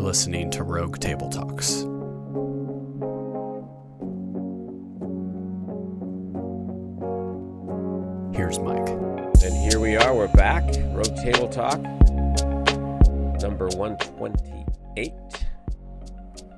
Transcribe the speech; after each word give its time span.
You're 0.00 0.06
listening 0.06 0.50
to 0.52 0.62
Rogue 0.62 0.98
Table 0.98 1.28
Talks. 1.28 1.82
Here's 8.34 8.58
Mike. 8.58 8.88
And 9.44 9.70
here 9.70 9.78
we 9.78 9.96
are. 9.98 10.14
We're 10.14 10.28
back. 10.28 10.64
Rogue 10.94 11.14
Table 11.16 11.48
Talk, 11.48 11.82
number 13.42 13.68
128. 13.76 15.12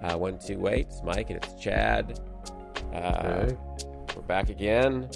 Uh, 0.04 0.16
128. 0.16 0.86
It's 0.86 1.02
Mike 1.02 1.30
and 1.30 1.42
it's 1.42 1.60
Chad. 1.60 2.20
Uh, 2.94 3.50
We're 4.14 4.22
back 4.22 4.50
again. 4.50 5.10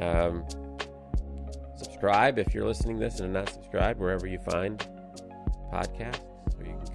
Um, 0.00 0.44
subscribe 1.76 2.40
if 2.40 2.52
you're 2.52 2.66
listening 2.66 2.98
to 2.98 3.04
this 3.04 3.20
and 3.20 3.36
are 3.36 3.40
not 3.42 3.50
subscribed, 3.50 4.00
wherever 4.00 4.26
you 4.26 4.40
find 4.40 4.84
podcasts. 5.72 6.25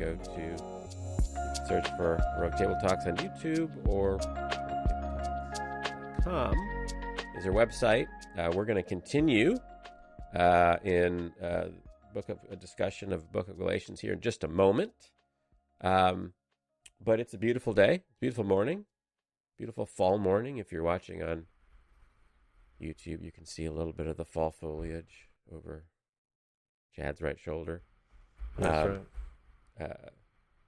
Or 0.01 0.11
you 0.11 0.17
can 0.17 0.55
go 0.57 0.57
to 0.57 1.67
search 1.67 1.87
for 1.95 2.19
Rogue 2.39 2.55
Table 2.57 2.77
Talks 2.81 3.05
on 3.05 3.17
YouTube 3.17 3.69
or 3.87 4.17
com 6.23 6.55
is 7.37 7.45
our 7.45 7.51
website. 7.53 8.07
Uh, 8.37 8.51
we're 8.53 8.65
going 8.65 8.81
to 8.81 8.87
continue 8.87 9.55
uh, 10.35 10.77
in 10.83 11.31
uh, 11.41 11.65
book 12.13 12.29
of 12.29 12.39
a 12.49 12.55
discussion 12.55 13.13
of 13.13 13.31
Book 13.31 13.47
of 13.47 13.57
Galatians 13.57 13.99
here 13.99 14.13
in 14.13 14.21
just 14.21 14.43
a 14.43 14.47
moment. 14.47 14.93
Um, 15.81 16.33
but 17.03 17.19
it's 17.19 17.33
a 17.33 17.37
beautiful 17.37 17.73
day, 17.73 18.03
beautiful 18.19 18.43
morning, 18.43 18.85
beautiful 19.57 19.85
fall 19.85 20.17
morning. 20.17 20.57
If 20.57 20.71
you're 20.71 20.83
watching 20.83 21.23
on 21.23 21.45
YouTube, 22.81 23.23
you 23.23 23.31
can 23.31 23.45
see 23.45 23.65
a 23.65 23.71
little 23.71 23.93
bit 23.93 24.07
of 24.07 24.17
the 24.17 24.25
fall 24.25 24.51
foliage 24.51 25.29
over 25.51 25.85
Chad's 26.95 27.21
right 27.21 27.39
shoulder. 27.39 27.83
That's 28.57 28.85
Um, 28.85 28.91
right. 28.91 29.01
Uh, 29.79 30.09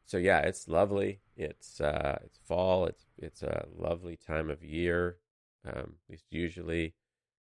so 0.05 0.17
yeah, 0.17 0.39
it's 0.39 0.67
lovely. 0.67 1.21
It's 1.35 1.79
uh, 1.81 2.19
it's 2.23 2.37
fall. 2.37 2.85
It's 2.85 3.05
it's 3.17 3.41
a 3.41 3.65
lovely 3.75 4.17
time 4.17 4.49
of 4.49 4.63
year, 4.63 5.17
um, 5.65 5.95
at 6.05 6.09
least 6.09 6.25
usually. 6.29 6.93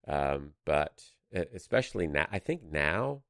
Um, 0.06 0.50
but 0.64 1.02
especially 1.32 2.06
now, 2.06 2.26
I 2.30 2.38
think 2.38 2.62
now, 2.62 3.22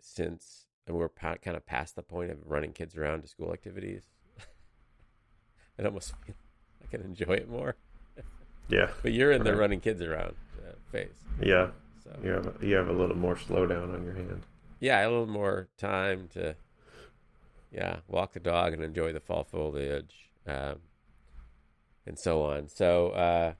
since 0.00 0.66
we're 0.86 1.08
pa- 1.08 1.36
kind 1.36 1.56
of 1.56 1.66
past 1.66 1.96
the 1.96 2.02
point 2.02 2.30
of 2.30 2.38
running 2.44 2.72
kids 2.72 2.96
around 2.96 3.22
to 3.22 3.28
school 3.28 3.52
activities, 3.52 4.04
it 5.78 5.86
almost 5.86 6.14
feel 6.24 6.34
I 6.82 6.86
can 6.86 7.02
enjoy 7.02 7.34
it 7.34 7.48
more. 7.48 7.76
Yeah, 8.68 8.90
But 9.02 9.12
you're 9.12 9.32
in 9.32 9.42
the 9.42 9.56
running 9.56 9.80
kids 9.80 10.00
around 10.02 10.34
uh, 10.58 10.72
phase, 10.92 11.08
yeah. 11.40 11.70
so 12.04 12.16
You 12.22 12.30
have 12.30 12.46
a, 12.46 12.66
you 12.66 12.74
have 12.76 12.88
a 12.88 12.92
little 12.92 13.16
more 13.16 13.34
slowdown 13.34 13.94
on 13.94 14.04
your 14.04 14.14
hand. 14.14 14.46
Yeah, 14.80 15.06
a 15.06 15.08
little 15.08 15.26
more 15.26 15.68
time 15.76 16.28
to, 16.32 16.56
yeah, 17.70 17.98
walk 18.08 18.32
the 18.32 18.40
dog 18.40 18.72
and 18.72 18.82
enjoy 18.82 19.12
the 19.12 19.20
fall 19.20 19.44
foliage, 19.44 20.30
um, 20.46 20.76
and 22.06 22.18
so 22.18 22.42
on. 22.42 22.68
So, 22.68 23.10
uh, 23.10 23.52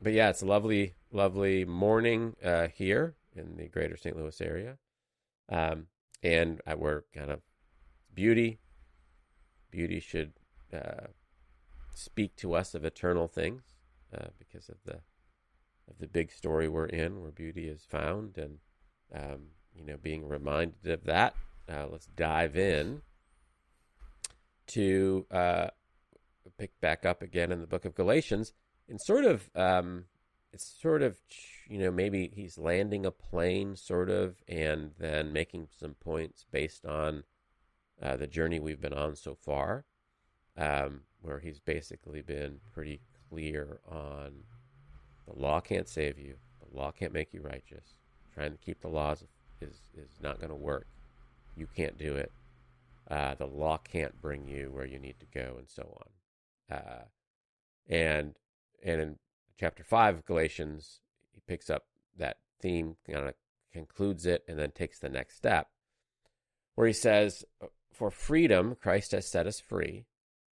but 0.00 0.12
yeah, 0.12 0.30
it's 0.30 0.42
a 0.42 0.46
lovely, 0.46 0.94
lovely 1.12 1.64
morning 1.64 2.36
uh, 2.42 2.68
here 2.68 3.16
in 3.34 3.56
the 3.56 3.68
greater 3.68 3.96
St. 3.96 4.16
Louis 4.16 4.40
area, 4.40 4.78
um, 5.48 5.88
and 6.22 6.60
uh, 6.66 6.76
we're 6.78 7.02
kind 7.12 7.30
of 7.30 7.40
beauty. 8.14 8.60
Beauty 9.70 10.00
should 10.00 10.32
uh, 10.72 11.08
speak 11.94 12.36
to 12.36 12.54
us 12.54 12.74
of 12.74 12.84
eternal 12.84 13.28
things 13.28 13.62
uh, 14.16 14.28
because 14.38 14.68
of 14.68 14.76
the 14.84 15.00
of 15.88 15.98
the 15.98 16.06
big 16.06 16.30
story 16.30 16.68
we're 16.68 16.86
in, 16.86 17.20
where 17.20 17.32
beauty 17.32 17.66
is 17.66 17.84
found, 17.84 18.38
and 18.38 18.58
um, 19.12 19.48
you 19.74 19.84
know, 19.84 19.96
being 20.02 20.28
reminded 20.28 20.86
of 20.90 21.04
that. 21.04 21.34
Uh, 21.68 21.86
let's 21.90 22.06
dive 22.06 22.56
in 22.56 23.02
to 24.68 25.26
uh, 25.30 25.68
pick 26.58 26.78
back 26.80 27.04
up 27.04 27.22
again 27.22 27.52
in 27.52 27.60
the 27.60 27.66
book 27.66 27.84
of 27.84 27.94
Galatians, 27.94 28.52
and 28.88 29.00
sort 29.00 29.24
of, 29.24 29.48
um, 29.54 30.04
it's 30.52 30.76
sort 30.80 31.02
of, 31.02 31.16
you 31.68 31.78
know, 31.78 31.90
maybe 31.90 32.30
he's 32.34 32.58
landing 32.58 33.06
a 33.06 33.10
plane, 33.10 33.76
sort 33.76 34.10
of, 34.10 34.36
and 34.48 34.90
then 34.98 35.32
making 35.32 35.68
some 35.78 35.94
points 35.94 36.44
based 36.50 36.84
on 36.84 37.24
uh, 38.02 38.16
the 38.16 38.26
journey 38.26 38.58
we've 38.58 38.80
been 38.80 38.92
on 38.92 39.14
so 39.14 39.34
far, 39.34 39.84
um, 40.56 41.02
where 41.22 41.38
he's 41.38 41.60
basically 41.60 42.20
been 42.20 42.58
pretty 42.72 43.00
clear 43.28 43.80
on 43.88 44.32
the 45.26 45.40
law 45.40 45.60
can't 45.60 45.88
save 45.88 46.18
you, 46.18 46.36
the 46.60 46.76
law 46.76 46.90
can't 46.90 47.12
make 47.12 47.32
you 47.32 47.40
righteous. 47.40 47.94
Trying 48.34 48.52
to 48.52 48.58
keep 48.58 48.80
the 48.80 48.88
laws 48.88 49.24
is 49.60 49.80
is 49.96 50.10
not 50.22 50.38
going 50.38 50.50
to 50.50 50.56
work. 50.56 50.86
You 51.56 51.66
can't 51.66 51.98
do 51.98 52.16
it. 52.16 52.32
Uh, 53.10 53.34
the 53.34 53.46
law 53.46 53.76
can't 53.78 54.20
bring 54.20 54.46
you 54.46 54.70
where 54.70 54.86
you 54.86 54.98
need 54.98 55.16
to 55.20 55.26
go, 55.26 55.56
and 55.58 55.68
so 55.68 55.98
on. 56.70 56.76
Uh, 56.76 57.04
and 57.88 58.34
and 58.84 59.00
in 59.00 59.18
chapter 59.58 59.82
five 59.82 60.16
of 60.16 60.24
Galatians, 60.24 61.00
he 61.32 61.40
picks 61.46 61.68
up 61.68 61.86
that 62.16 62.38
theme, 62.60 62.96
kind 63.10 63.28
of 63.28 63.34
concludes 63.72 64.26
it, 64.26 64.44
and 64.48 64.58
then 64.58 64.70
takes 64.70 64.98
the 64.98 65.08
next 65.08 65.36
step, 65.36 65.68
where 66.74 66.86
he 66.86 66.92
says, 66.92 67.44
"For 67.92 68.10
freedom 68.10 68.76
Christ 68.76 69.12
has 69.12 69.26
set 69.26 69.46
us 69.46 69.60
free. 69.60 70.06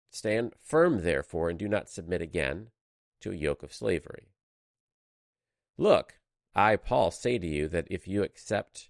Stand 0.09 0.53
firm, 0.59 1.03
therefore, 1.03 1.49
and 1.49 1.59
do 1.59 1.67
not 1.67 1.89
submit 1.89 2.21
again 2.21 2.71
to 3.21 3.31
a 3.31 3.35
yoke 3.35 3.61
of 3.61 3.73
slavery." 3.73 4.29
Look, 5.77 6.19
I, 6.55 6.75
Paul, 6.75 7.11
say 7.11 7.37
to 7.37 7.45
you 7.47 7.67
that 7.67 7.87
if 7.91 8.07
you 8.07 8.23
accept 8.23 8.89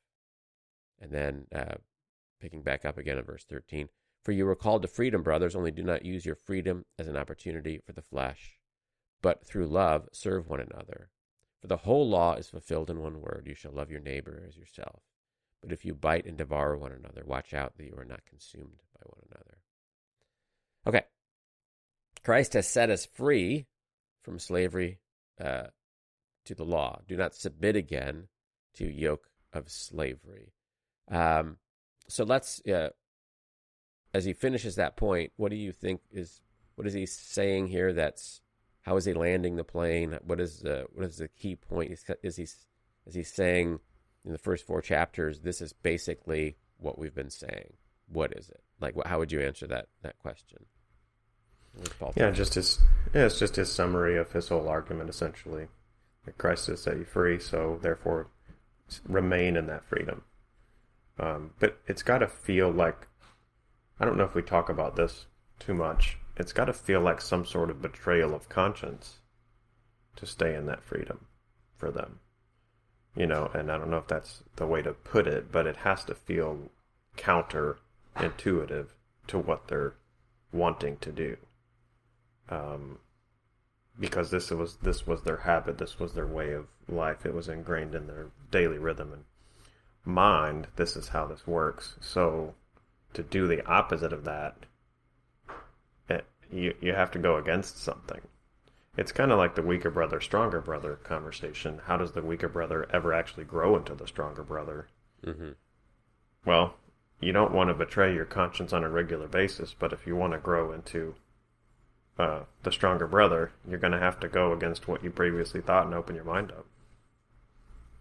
And 1.01 1.11
then 1.11 1.47
uh, 1.53 1.75
picking 2.39 2.61
back 2.61 2.85
up 2.85 2.97
again 2.97 3.17
in 3.17 3.25
verse 3.25 3.43
13 3.43 3.89
For 4.23 4.31
you 4.31 4.45
were 4.45 4.55
called 4.55 4.83
to 4.83 4.87
freedom, 4.87 5.23
brothers, 5.23 5.55
only 5.55 5.71
do 5.71 5.83
not 5.83 6.05
use 6.05 6.25
your 6.25 6.35
freedom 6.35 6.85
as 6.97 7.07
an 7.07 7.17
opportunity 7.17 7.79
for 7.83 7.91
the 7.91 8.01
flesh, 8.01 8.59
but 9.21 9.43
through 9.45 9.67
love 9.67 10.07
serve 10.13 10.47
one 10.47 10.59
another. 10.61 11.09
For 11.59 11.67
the 11.67 11.77
whole 11.77 12.07
law 12.07 12.35
is 12.35 12.49
fulfilled 12.49 12.89
in 12.89 13.01
one 13.01 13.21
word 13.21 13.43
you 13.45 13.55
shall 13.55 13.71
love 13.71 13.91
your 13.91 13.99
neighbor 13.99 14.43
as 14.47 14.57
yourself. 14.57 15.01
But 15.61 15.71
if 15.71 15.85
you 15.85 15.93
bite 15.93 16.25
and 16.25 16.37
devour 16.37 16.75
one 16.75 16.91
another, 16.91 17.23
watch 17.25 17.53
out 17.53 17.77
that 17.77 17.85
you 17.85 17.95
are 17.97 18.05
not 18.05 18.25
consumed 18.25 18.81
by 18.93 19.01
one 19.05 19.21
another. 19.29 19.57
Okay. 20.87 21.05
Christ 22.23 22.53
has 22.53 22.67
set 22.67 22.89
us 22.89 23.05
free 23.05 23.67
from 24.23 24.39
slavery 24.39 24.99
uh, 25.39 25.67
to 26.45 26.55
the 26.55 26.65
law. 26.65 27.01
Do 27.07 27.15
not 27.15 27.35
submit 27.35 27.75
again 27.75 28.27
to 28.75 28.85
yoke 28.85 29.29
of 29.53 29.69
slavery. 29.69 30.53
Um, 31.09 31.57
so 32.07 32.23
let's, 32.23 32.61
uh, 32.67 32.89
as 34.13 34.25
he 34.25 34.33
finishes 34.33 34.75
that 34.75 34.97
point, 34.97 35.31
what 35.37 35.49
do 35.49 35.55
you 35.55 35.71
think 35.71 36.01
is 36.11 36.41
what 36.75 36.87
is 36.87 36.93
he 36.93 37.05
saying 37.05 37.67
here? 37.67 37.93
That's 37.93 38.41
how 38.81 38.97
is 38.97 39.05
he 39.05 39.13
landing 39.13 39.55
the 39.55 39.63
plane? 39.63 40.17
What 40.23 40.39
is 40.39 40.59
the 40.59 40.87
what 40.93 41.05
is 41.05 41.17
the 41.17 41.27
key 41.27 41.55
point? 41.55 41.91
Is, 41.91 42.03
is 42.23 42.35
he 42.35 42.43
is 42.43 43.15
he 43.15 43.23
saying 43.23 43.79
in 44.25 44.31
the 44.31 44.37
first 44.37 44.65
four 44.65 44.81
chapters? 44.81 45.41
This 45.41 45.61
is 45.61 45.73
basically 45.73 46.57
what 46.77 46.97
we've 46.97 47.15
been 47.15 47.29
saying. 47.29 47.73
What 48.07 48.33
is 48.33 48.49
it 48.49 48.61
like? 48.79 48.95
What, 48.95 49.07
how 49.07 49.19
would 49.19 49.31
you 49.31 49.41
answer 49.41 49.67
that 49.67 49.87
that 50.01 50.19
question? 50.19 50.65
Paul 51.99 52.13
Yeah, 52.17 52.31
just 52.31 52.55
his 52.55 52.79
yeah, 53.13 53.25
it's 53.25 53.39
just 53.39 53.55
his 53.55 53.71
summary 53.71 54.17
of 54.17 54.31
his 54.31 54.49
whole 54.49 54.67
argument 54.67 55.09
essentially. 55.09 55.67
That 56.25 56.37
Christ 56.37 56.67
has 56.67 56.83
set 56.83 56.97
you 56.97 57.05
free, 57.05 57.39
so 57.39 57.79
therefore 57.81 58.27
remain 59.07 59.55
in 59.55 59.67
that 59.67 59.85
freedom. 59.85 60.23
Um, 61.21 61.51
but 61.59 61.79
it's 61.87 62.01
got 62.01 62.17
to 62.17 62.27
feel 62.27 62.71
like 62.71 63.07
I 63.99 64.05
don't 64.05 64.17
know 64.17 64.23
if 64.23 64.33
we 64.33 64.41
talk 64.41 64.69
about 64.69 64.95
this 64.95 65.27
too 65.59 65.75
much. 65.75 66.17
It's 66.35 66.51
got 66.51 66.65
to 66.65 66.73
feel 66.73 66.99
like 66.99 67.21
some 67.21 67.45
sort 67.45 67.69
of 67.69 67.81
betrayal 67.81 68.33
of 68.33 68.49
conscience 68.49 69.19
to 70.15 70.25
stay 70.25 70.55
in 70.55 70.65
that 70.65 70.83
freedom 70.83 71.27
for 71.77 71.91
them. 71.91 72.19
You 73.15 73.27
know, 73.27 73.51
and 73.53 73.71
I 73.71 73.77
don't 73.77 73.91
know 73.91 73.97
if 73.97 74.07
that's 74.07 74.41
the 74.55 74.65
way 74.65 74.81
to 74.81 74.93
put 74.93 75.27
it, 75.27 75.51
but 75.51 75.67
it 75.67 75.77
has 75.77 76.03
to 76.05 76.15
feel 76.15 76.71
counterintuitive 77.17 78.87
to 79.27 79.37
what 79.37 79.67
they're 79.67 79.93
wanting 80.51 80.97
to 80.97 81.11
do. 81.11 81.37
Um, 82.49 82.97
because 83.99 84.31
this 84.31 84.49
was 84.49 84.77
this 84.77 85.05
was 85.05 85.21
their 85.21 85.37
habit, 85.37 85.77
this 85.77 85.99
was 85.99 86.13
their 86.13 86.25
way 86.25 86.53
of 86.53 86.65
life. 86.89 87.25
It 87.25 87.35
was 87.35 87.47
ingrained 87.47 87.93
in 87.93 88.07
their 88.07 88.27
daily 88.49 88.79
rhythm 88.79 89.13
and 89.13 89.25
mind. 90.05 90.67
This 90.75 90.95
is 90.95 91.09
how 91.09 91.25
this 91.25 91.45
works. 91.47 91.95
So 92.01 92.55
to 93.13 93.23
do 93.23 93.47
the 93.47 93.65
opposite 93.65 94.13
of 94.13 94.23
that, 94.25 94.55
it, 96.09 96.25
you 96.51 96.73
you 96.81 96.93
have 96.93 97.11
to 97.11 97.19
go 97.19 97.37
against 97.37 97.77
something. 97.77 98.21
It's 98.97 99.11
kind 99.11 99.31
of 99.31 99.37
like 99.37 99.55
the 99.55 99.61
weaker 99.61 99.89
brother, 99.89 100.19
stronger 100.19 100.59
brother 100.59 100.95
conversation. 100.95 101.81
How 101.85 101.97
does 101.97 102.11
the 102.11 102.21
weaker 102.21 102.49
brother 102.49 102.87
ever 102.91 103.13
actually 103.13 103.45
grow 103.45 103.77
into 103.77 103.95
the 103.95 104.07
stronger 104.07 104.43
brother? 104.43 104.89
Mm-hmm. 105.25 105.51
Well, 106.45 106.75
you 107.21 107.31
don't 107.31 107.53
want 107.53 107.69
to 107.69 107.73
betray 107.73 108.13
your 108.13 108.25
conscience 108.25 108.73
on 108.73 108.83
a 108.83 108.89
regular 108.89 109.27
basis, 109.27 109.75
but 109.77 109.93
if 109.93 110.05
you 110.05 110.15
want 110.15 110.33
to 110.33 110.39
grow 110.39 110.73
into 110.73 111.15
uh, 112.19 112.41
the 112.63 112.71
stronger 112.71 113.07
brother, 113.07 113.51
you're 113.67 113.79
going 113.79 113.93
to 113.93 113.99
have 113.99 114.19
to 114.19 114.27
go 114.27 114.51
against 114.51 114.87
what 114.87 115.03
you 115.03 115.09
previously 115.09 115.61
thought 115.61 115.85
and 115.85 115.95
open 115.95 116.15
your 116.15 116.25
mind 116.25 116.51
up. 116.51 116.65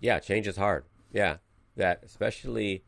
Yeah, 0.00 0.18
change 0.18 0.48
is 0.48 0.56
hard. 0.56 0.84
Yeah, 1.12 1.36
that 1.76 2.00
especially 2.04 2.84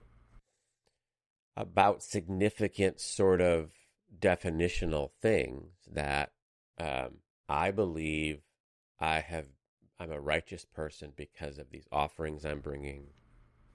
about 1.57 2.03
significant 2.03 3.01
sort 3.01 3.41
of 3.41 3.73
definitional 4.19 5.11
things 5.21 5.73
that 5.91 6.33
um, 6.79 7.19
I 7.49 7.71
believe 7.71 8.41
I 9.01 9.21
have. 9.21 9.47
I'm 10.01 10.11
a 10.11 10.21
righteous 10.21 10.65
person 10.65 11.13
because 11.15 11.59
of 11.59 11.71
these 11.71 11.87
offerings 11.93 12.45
I'm 12.45 12.59
bringing, 12.59 13.05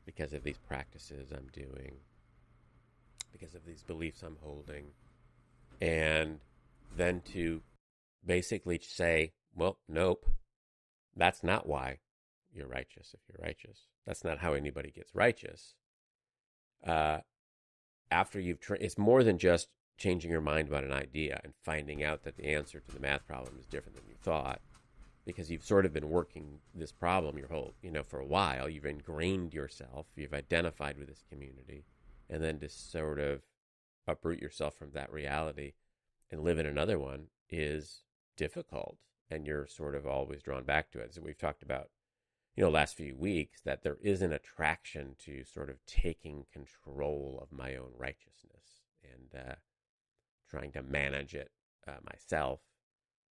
because 0.05 0.33
of 0.33 0.43
these 0.43 0.57
practices 0.57 1.31
I'm 1.31 1.47
doing, 1.53 1.99
because 3.31 3.55
of 3.55 3.63
these 3.65 3.81
beliefs 3.81 4.23
I'm 4.23 4.37
holding, 4.41 4.87
and 5.79 6.39
then 6.97 7.21
to 7.33 7.61
basically 8.25 8.79
say, 8.83 9.31
well, 9.55 9.77
nope, 9.87 10.25
that's 11.15 11.43
not 11.43 11.65
why 11.65 11.99
you're 12.53 12.67
righteous 12.67 13.13
if 13.13 13.21
you're 13.29 13.45
righteous. 13.45 13.87
That's 14.07 14.23
not 14.23 14.39
how 14.39 14.53
anybody 14.53 14.89
gets 14.89 15.13
righteous. 15.13 15.75
Uh, 16.83 17.19
after 18.09 18.39
you've, 18.39 18.61
tra- 18.61 18.77
it's 18.79 18.97
more 18.97 19.21
than 19.21 19.37
just 19.37 19.67
changing 19.97 20.31
your 20.31 20.41
mind 20.41 20.69
about 20.69 20.85
an 20.85 20.93
idea 20.93 21.41
and 21.43 21.53
finding 21.63 22.03
out 22.03 22.23
that 22.23 22.37
the 22.37 22.45
answer 22.45 22.79
to 22.79 22.91
the 22.93 23.01
math 23.01 23.27
problem 23.27 23.57
is 23.59 23.65
different 23.65 23.97
than 23.97 24.07
you 24.07 24.15
thought 24.21 24.61
because 25.25 25.51
you've 25.51 25.65
sort 25.65 25.85
of 25.85 25.91
been 25.91 26.09
working 26.09 26.59
this 26.73 26.93
problem 26.93 27.37
your 27.37 27.49
whole, 27.49 27.73
you 27.81 27.91
know, 27.91 28.03
for 28.03 28.19
a 28.19 28.25
while. 28.25 28.69
You've 28.69 28.85
ingrained 28.85 29.53
yourself, 29.53 30.05
you've 30.15 30.33
identified 30.33 30.97
with 30.97 31.09
this 31.09 31.25
community, 31.29 31.83
and 32.29 32.41
then 32.41 32.59
to 32.59 32.69
sort 32.69 33.19
of 33.19 33.41
uproot 34.07 34.39
yourself 34.39 34.75
from 34.75 34.91
that 34.93 35.11
reality 35.11 35.73
and 36.31 36.45
live 36.45 36.59
in 36.59 36.65
another 36.65 36.97
one 36.97 37.25
is 37.49 38.03
difficult. 38.37 38.97
And 39.29 39.45
you're 39.45 39.67
sort 39.67 39.95
of 39.95 40.07
always 40.07 40.41
drawn 40.41 40.63
back 40.63 40.91
to 40.91 40.99
it. 40.99 41.13
So 41.13 41.21
we've 41.21 41.37
talked 41.37 41.61
about 41.61 41.89
you 42.57 42.63
know, 42.63 42.71
last 42.71 42.97
few 42.97 43.15
weeks 43.15 43.61
that 43.61 43.83
there 43.83 43.97
is 44.01 44.23
an 44.23 44.33
attraction 44.33 45.15
to 45.23 45.43
sort 45.43 45.69
of 45.69 45.77
taking 45.85 46.45
control 46.51 47.39
of 47.39 47.55
my 47.55 47.75
own 47.75 47.91
righteousness 47.95 48.81
and 49.03 49.39
uh, 49.49 49.55
trying 50.49 50.71
to 50.71 50.81
manage 50.81 51.35
it 51.35 51.51
uh, 51.87 51.97
myself. 52.03 52.61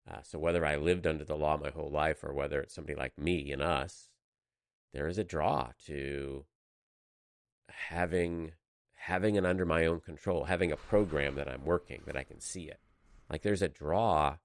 Uh, 0.09 0.23
so 0.23 0.39
whether 0.39 0.65
I 0.65 0.77
lived 0.77 1.09
under 1.09 1.25
the 1.25 1.37
law 1.37 1.57
my 1.57 1.71
whole 1.71 1.91
life 1.91 2.23
or 2.23 2.33
whether 2.33 2.61
it's 2.61 2.73
somebody 2.73 2.97
like 2.97 3.19
me 3.19 3.51
and 3.51 3.61
us, 3.61 4.11
there 4.93 5.09
is 5.09 5.19
a 5.19 5.25
draw 5.25 5.71
to 5.87 6.45
having 7.69 8.53
having 8.95 9.35
it 9.35 9.45
under 9.45 9.65
my 9.65 9.87
own 9.87 10.01
control, 10.01 10.45
having 10.45 10.71
a 10.71 10.77
program 10.77 11.35
that 11.35 11.49
I'm 11.49 11.65
working 11.65 12.03
that 12.07 12.17
I 12.17 12.23
can 12.23 12.41
see 12.41 12.65
it. 12.65 12.79
Like 13.29 13.43
there's 13.43 13.63
a 13.63 13.69
draw 13.69 14.37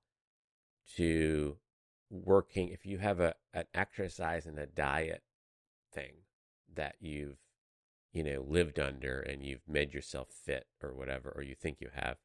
to 0.97 1.57
working 2.11 2.67
if 2.69 2.85
you 2.85 2.97
have 2.97 3.19
a 3.19 3.33
an 3.53 3.63
exercise 3.73 4.45
and 4.45 4.59
a 4.59 4.65
diet 4.65 5.23
thing 5.93 6.11
that 6.75 6.95
you've 6.99 7.37
you 8.11 8.23
know 8.23 8.45
lived 8.47 8.79
under 8.79 9.19
and 9.21 9.43
you've 9.43 9.67
made 9.67 9.93
yourself 9.93 10.27
fit 10.29 10.67
or 10.83 10.93
whatever 10.93 11.31
or 11.35 11.41
you 11.41 11.55
think 11.55 11.77
you 11.79 11.89
have 11.93 12.17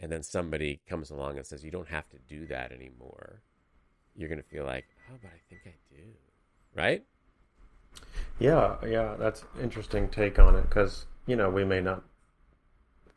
and 0.00 0.10
then 0.10 0.22
somebody 0.22 0.80
comes 0.88 1.10
along 1.10 1.36
and 1.36 1.46
says 1.46 1.64
you 1.64 1.70
don't 1.70 1.88
have 1.88 2.08
to 2.08 2.18
do 2.28 2.46
that 2.46 2.72
anymore 2.72 3.42
you're 4.14 4.28
going 4.28 4.40
to 4.40 4.48
feel 4.48 4.64
like 4.64 4.86
oh 5.10 5.16
but 5.20 5.30
i 5.30 5.40
think 5.48 5.62
i 5.66 5.94
do 5.94 6.02
right? 6.74 7.02
Yeah 8.38 8.76
yeah 8.86 9.16
that's 9.18 9.44
interesting 9.60 10.08
take 10.08 10.38
on 10.38 10.54
it 10.54 10.62
because 10.62 11.06
you 11.26 11.34
know 11.34 11.50
we 11.50 11.64
may 11.64 11.80
not 11.80 12.04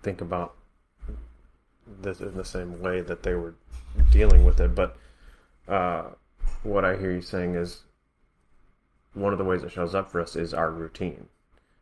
think 0.01 0.22
about 0.22 0.56
this 2.01 2.19
in 2.19 2.36
the 2.36 2.45
same 2.45 2.81
way 2.81 3.01
that 3.01 3.22
they 3.24 3.36
were 3.36 3.54
dealing 4.12 4.44
with 4.44 4.60
it 4.60 4.74
but 4.74 4.98
uh, 5.68 6.10
what 6.63 6.86
I 6.86 6.98
hear 6.98 7.12
you 7.12 7.21
saying 7.21 7.56
is 7.56 7.83
one 9.13 9.31
of 9.31 9.39
the 9.39 9.45
ways 9.45 9.63
it 9.63 9.71
shows 9.71 9.94
up 9.95 10.12
for 10.12 10.21
us 10.21 10.36
is 10.36 10.54
our 10.54 10.71
routine. 10.71 11.27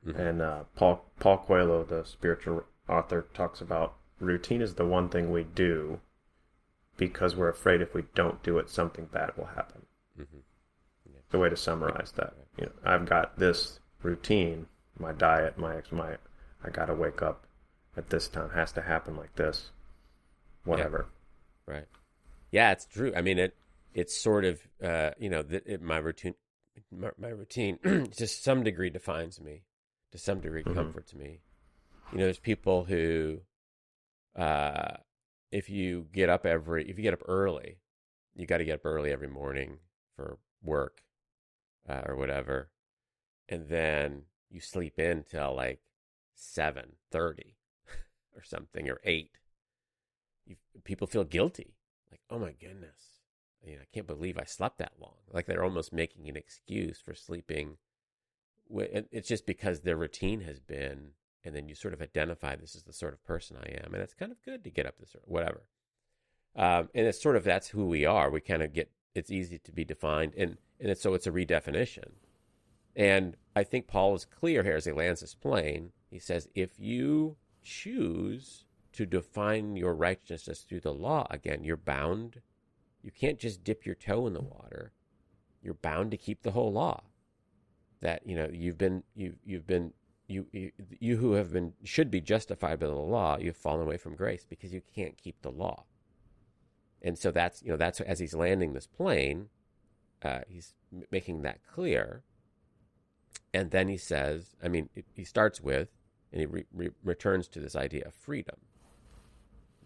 Mm-hmm. 0.05 0.19
And 0.19 0.41
uh, 0.41 0.63
Paul 0.75 1.05
Paul 1.19 1.37
Coelho, 1.39 1.83
the 1.83 2.03
spiritual 2.03 2.63
author, 2.89 3.27
talks 3.33 3.61
about 3.61 3.95
routine 4.19 4.61
is 4.61 4.75
the 4.75 4.85
one 4.85 5.09
thing 5.09 5.31
we 5.31 5.43
do 5.43 5.99
because 6.97 7.35
we're 7.35 7.49
afraid 7.49 7.81
if 7.81 7.93
we 7.93 8.03
don't 8.15 8.43
do 8.43 8.57
it, 8.57 8.69
something 8.69 9.05
bad 9.05 9.31
will 9.37 9.45
happen. 9.45 9.83
Mm-hmm. 10.19 10.37
Yeah. 11.05 11.19
The 11.29 11.39
way 11.39 11.49
to 11.49 11.57
summarize 11.57 12.11
that, 12.15 12.33
you 12.57 12.65
know, 12.65 12.71
I've 12.83 13.05
got 13.05 13.39
this 13.39 13.79
routine, 14.03 14.67
my 14.99 15.11
diet, 15.11 15.57
my 15.57 15.77
ex 15.77 15.91
my, 15.91 16.17
I 16.63 16.69
got 16.69 16.85
to 16.85 16.93
wake 16.93 17.21
up 17.21 17.45
at 17.95 18.09
this 18.09 18.27
time, 18.27 18.51
has 18.51 18.71
to 18.73 18.81
happen 18.81 19.15
like 19.15 19.35
this, 19.35 19.71
whatever. 20.63 21.07
Yeah. 21.67 21.73
Right. 21.73 21.85
Yeah, 22.51 22.71
it's 22.71 22.85
true. 22.85 23.13
I 23.15 23.21
mean, 23.21 23.39
it 23.39 23.55
it's 23.93 24.17
sort 24.17 24.45
of 24.45 24.61
uh, 24.83 25.11
you 25.19 25.29
know 25.29 25.41
the, 25.41 25.73
it, 25.73 25.81
my 25.81 25.97
routine 25.97 26.35
my, 26.91 27.09
my 27.17 27.29
routine 27.29 27.77
to 28.15 28.27
some 28.27 28.63
degree 28.63 28.89
defines 28.89 29.39
me 29.39 29.63
to 30.11 30.17
some 30.17 30.39
degree 30.39 30.63
mm-hmm. 30.63 30.73
comforts 30.73 31.13
me. 31.13 31.41
You 32.11 32.17
know 32.17 32.25
there's 32.25 32.39
people 32.39 32.85
who 32.85 33.41
uh, 34.35 34.97
if 35.51 35.69
you 35.69 36.07
get 36.13 36.29
up 36.29 36.45
every 36.45 36.89
if 36.89 36.97
you 36.97 37.03
get 37.03 37.13
up 37.13 37.23
early 37.27 37.77
you 38.35 38.45
got 38.45 38.57
to 38.57 38.65
get 38.65 38.75
up 38.75 38.85
early 38.85 39.11
every 39.11 39.27
morning 39.27 39.79
for 40.15 40.37
work 40.63 41.01
uh, 41.89 42.01
or 42.05 42.15
whatever 42.15 42.69
and 43.49 43.67
then 43.67 44.23
you 44.49 44.59
sleep 44.59 44.97
in 44.97 45.23
till 45.23 45.55
like 45.55 45.81
7.30 46.37 46.85
or 48.35 48.43
something 48.43 48.89
or 48.89 48.99
8 49.03 49.31
you, 50.45 50.55
people 50.83 51.07
feel 51.07 51.23
guilty. 51.23 51.75
Like 52.09 52.21
oh 52.29 52.39
my 52.39 52.53
goodness 52.53 53.10
know, 53.65 53.81
I 53.81 53.87
can't 53.93 54.07
believe 54.07 54.37
I 54.37 54.43
slept 54.43 54.79
that 54.79 54.93
long. 54.99 55.15
Like 55.31 55.45
they're 55.45 55.63
almost 55.63 55.93
making 55.93 56.27
an 56.27 56.35
excuse 56.35 56.99
for 56.99 57.13
sleeping. 57.13 57.77
It's 58.69 59.27
just 59.27 59.45
because 59.45 59.81
their 59.81 59.97
routine 59.97 60.41
has 60.41 60.59
been, 60.59 61.11
and 61.43 61.55
then 61.55 61.67
you 61.67 61.75
sort 61.75 61.93
of 61.93 62.01
identify 62.01 62.55
this 62.55 62.75
is 62.75 62.83
the 62.83 62.93
sort 62.93 63.13
of 63.13 63.23
person 63.25 63.57
I 63.57 63.69
am, 63.83 63.93
and 63.93 64.01
it's 64.01 64.13
kind 64.13 64.31
of 64.31 64.41
good 64.43 64.63
to 64.63 64.69
get 64.69 64.85
up 64.85 64.97
this 64.99 65.15
or 65.15 65.21
whatever. 65.25 65.63
Um, 66.55 66.89
and 66.93 67.07
it's 67.07 67.21
sort 67.21 67.35
of 67.35 67.43
that's 67.43 67.69
who 67.69 67.85
we 67.85 68.05
are. 68.05 68.29
We 68.29 68.41
kind 68.41 68.63
of 68.63 68.73
get 68.73 68.91
it's 69.13 69.31
easy 69.31 69.59
to 69.59 69.71
be 69.71 69.83
defined, 69.83 70.33
and 70.37 70.57
and 70.79 70.89
it's, 70.89 71.01
so 71.01 71.13
it's 71.13 71.27
a 71.27 71.31
redefinition. 71.31 72.11
And 72.95 73.37
I 73.55 73.63
think 73.63 73.87
Paul 73.87 74.15
is 74.15 74.25
clear 74.25 74.63
here 74.63 74.75
as 74.75 74.85
he 74.85 74.91
lands 74.91 75.21
this 75.21 75.35
plane. 75.35 75.91
He 76.09 76.19
says, 76.19 76.49
if 76.55 76.79
you 76.79 77.37
choose 77.63 78.65
to 78.93 79.05
define 79.05 79.75
your 79.77 79.93
righteousness 79.93 80.61
through 80.61 80.81
the 80.81 80.93
law, 80.93 81.27
again, 81.29 81.63
you're 81.63 81.77
bound 81.77 82.41
you 83.03 83.11
can't 83.11 83.39
just 83.39 83.63
dip 83.63 83.85
your 83.85 83.95
toe 83.95 84.27
in 84.27 84.33
the 84.33 84.41
water. 84.41 84.91
You're 85.61 85.73
bound 85.75 86.11
to 86.11 86.17
keep 86.17 86.41
the 86.41 86.51
whole 86.51 86.71
law. 86.71 87.03
That 88.01 88.25
you 88.25 88.35
know 88.35 88.49
you've 88.51 88.77
been 88.77 89.03
you 89.15 89.35
you've 89.45 89.67
been 89.67 89.93
you, 90.27 90.47
you 90.51 90.71
you 90.99 91.17
who 91.17 91.33
have 91.33 91.53
been 91.53 91.73
should 91.83 92.09
be 92.09 92.21
justified 92.21 92.79
by 92.79 92.87
the 92.87 92.95
law. 92.95 93.37
You've 93.37 93.57
fallen 93.57 93.81
away 93.81 93.97
from 93.97 94.15
grace 94.15 94.45
because 94.47 94.73
you 94.73 94.81
can't 94.95 95.17
keep 95.17 95.41
the 95.41 95.51
law. 95.51 95.85
And 97.01 97.17
so 97.17 97.31
that's 97.31 97.61
you 97.61 97.69
know 97.69 97.77
that's 97.77 98.01
as 98.01 98.19
he's 98.19 98.33
landing 98.33 98.73
this 98.73 98.87
plane, 98.87 99.49
uh, 100.23 100.41
he's 100.47 100.73
making 101.11 101.41
that 101.43 101.59
clear. 101.65 102.23
And 103.53 103.71
then 103.71 103.89
he 103.89 103.97
says, 103.97 104.55
I 104.63 104.69
mean, 104.69 104.89
he 105.13 105.25
starts 105.25 105.59
with, 105.59 105.89
and 106.31 106.39
he 106.39 106.45
re- 106.45 106.65
re- 106.73 106.91
returns 107.03 107.49
to 107.49 107.59
this 107.59 107.75
idea 107.75 108.05
of 108.05 108.13
freedom. 108.13 108.55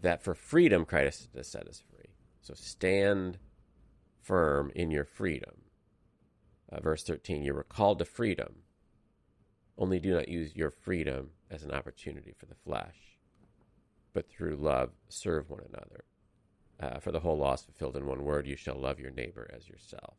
That 0.00 0.22
for 0.22 0.34
freedom, 0.34 0.84
Christ 0.84 1.30
has 1.34 1.48
set 1.48 1.66
us 1.66 1.82
free. 1.90 1.95
So 2.46 2.54
stand 2.54 3.38
firm 4.22 4.70
in 4.76 4.92
your 4.92 5.04
freedom. 5.04 5.62
Uh, 6.70 6.80
verse 6.80 7.02
13, 7.02 7.42
you 7.42 7.52
were 7.52 7.64
called 7.64 7.98
to 7.98 8.04
freedom. 8.04 8.62
Only 9.76 9.98
do 9.98 10.14
not 10.14 10.28
use 10.28 10.54
your 10.54 10.70
freedom 10.70 11.30
as 11.50 11.64
an 11.64 11.72
opportunity 11.72 12.32
for 12.38 12.46
the 12.46 12.54
flesh, 12.54 13.18
but 14.12 14.30
through 14.30 14.54
love 14.56 14.90
serve 15.08 15.50
one 15.50 15.62
another. 15.68 16.04
Uh, 16.78 17.00
for 17.00 17.10
the 17.10 17.18
whole 17.18 17.36
law 17.36 17.54
is 17.54 17.62
fulfilled 17.62 17.96
in 17.96 18.06
one 18.06 18.22
word 18.22 18.46
you 18.46 18.54
shall 18.54 18.78
love 18.78 19.00
your 19.00 19.10
neighbor 19.10 19.50
as 19.52 19.68
yourself. 19.68 20.14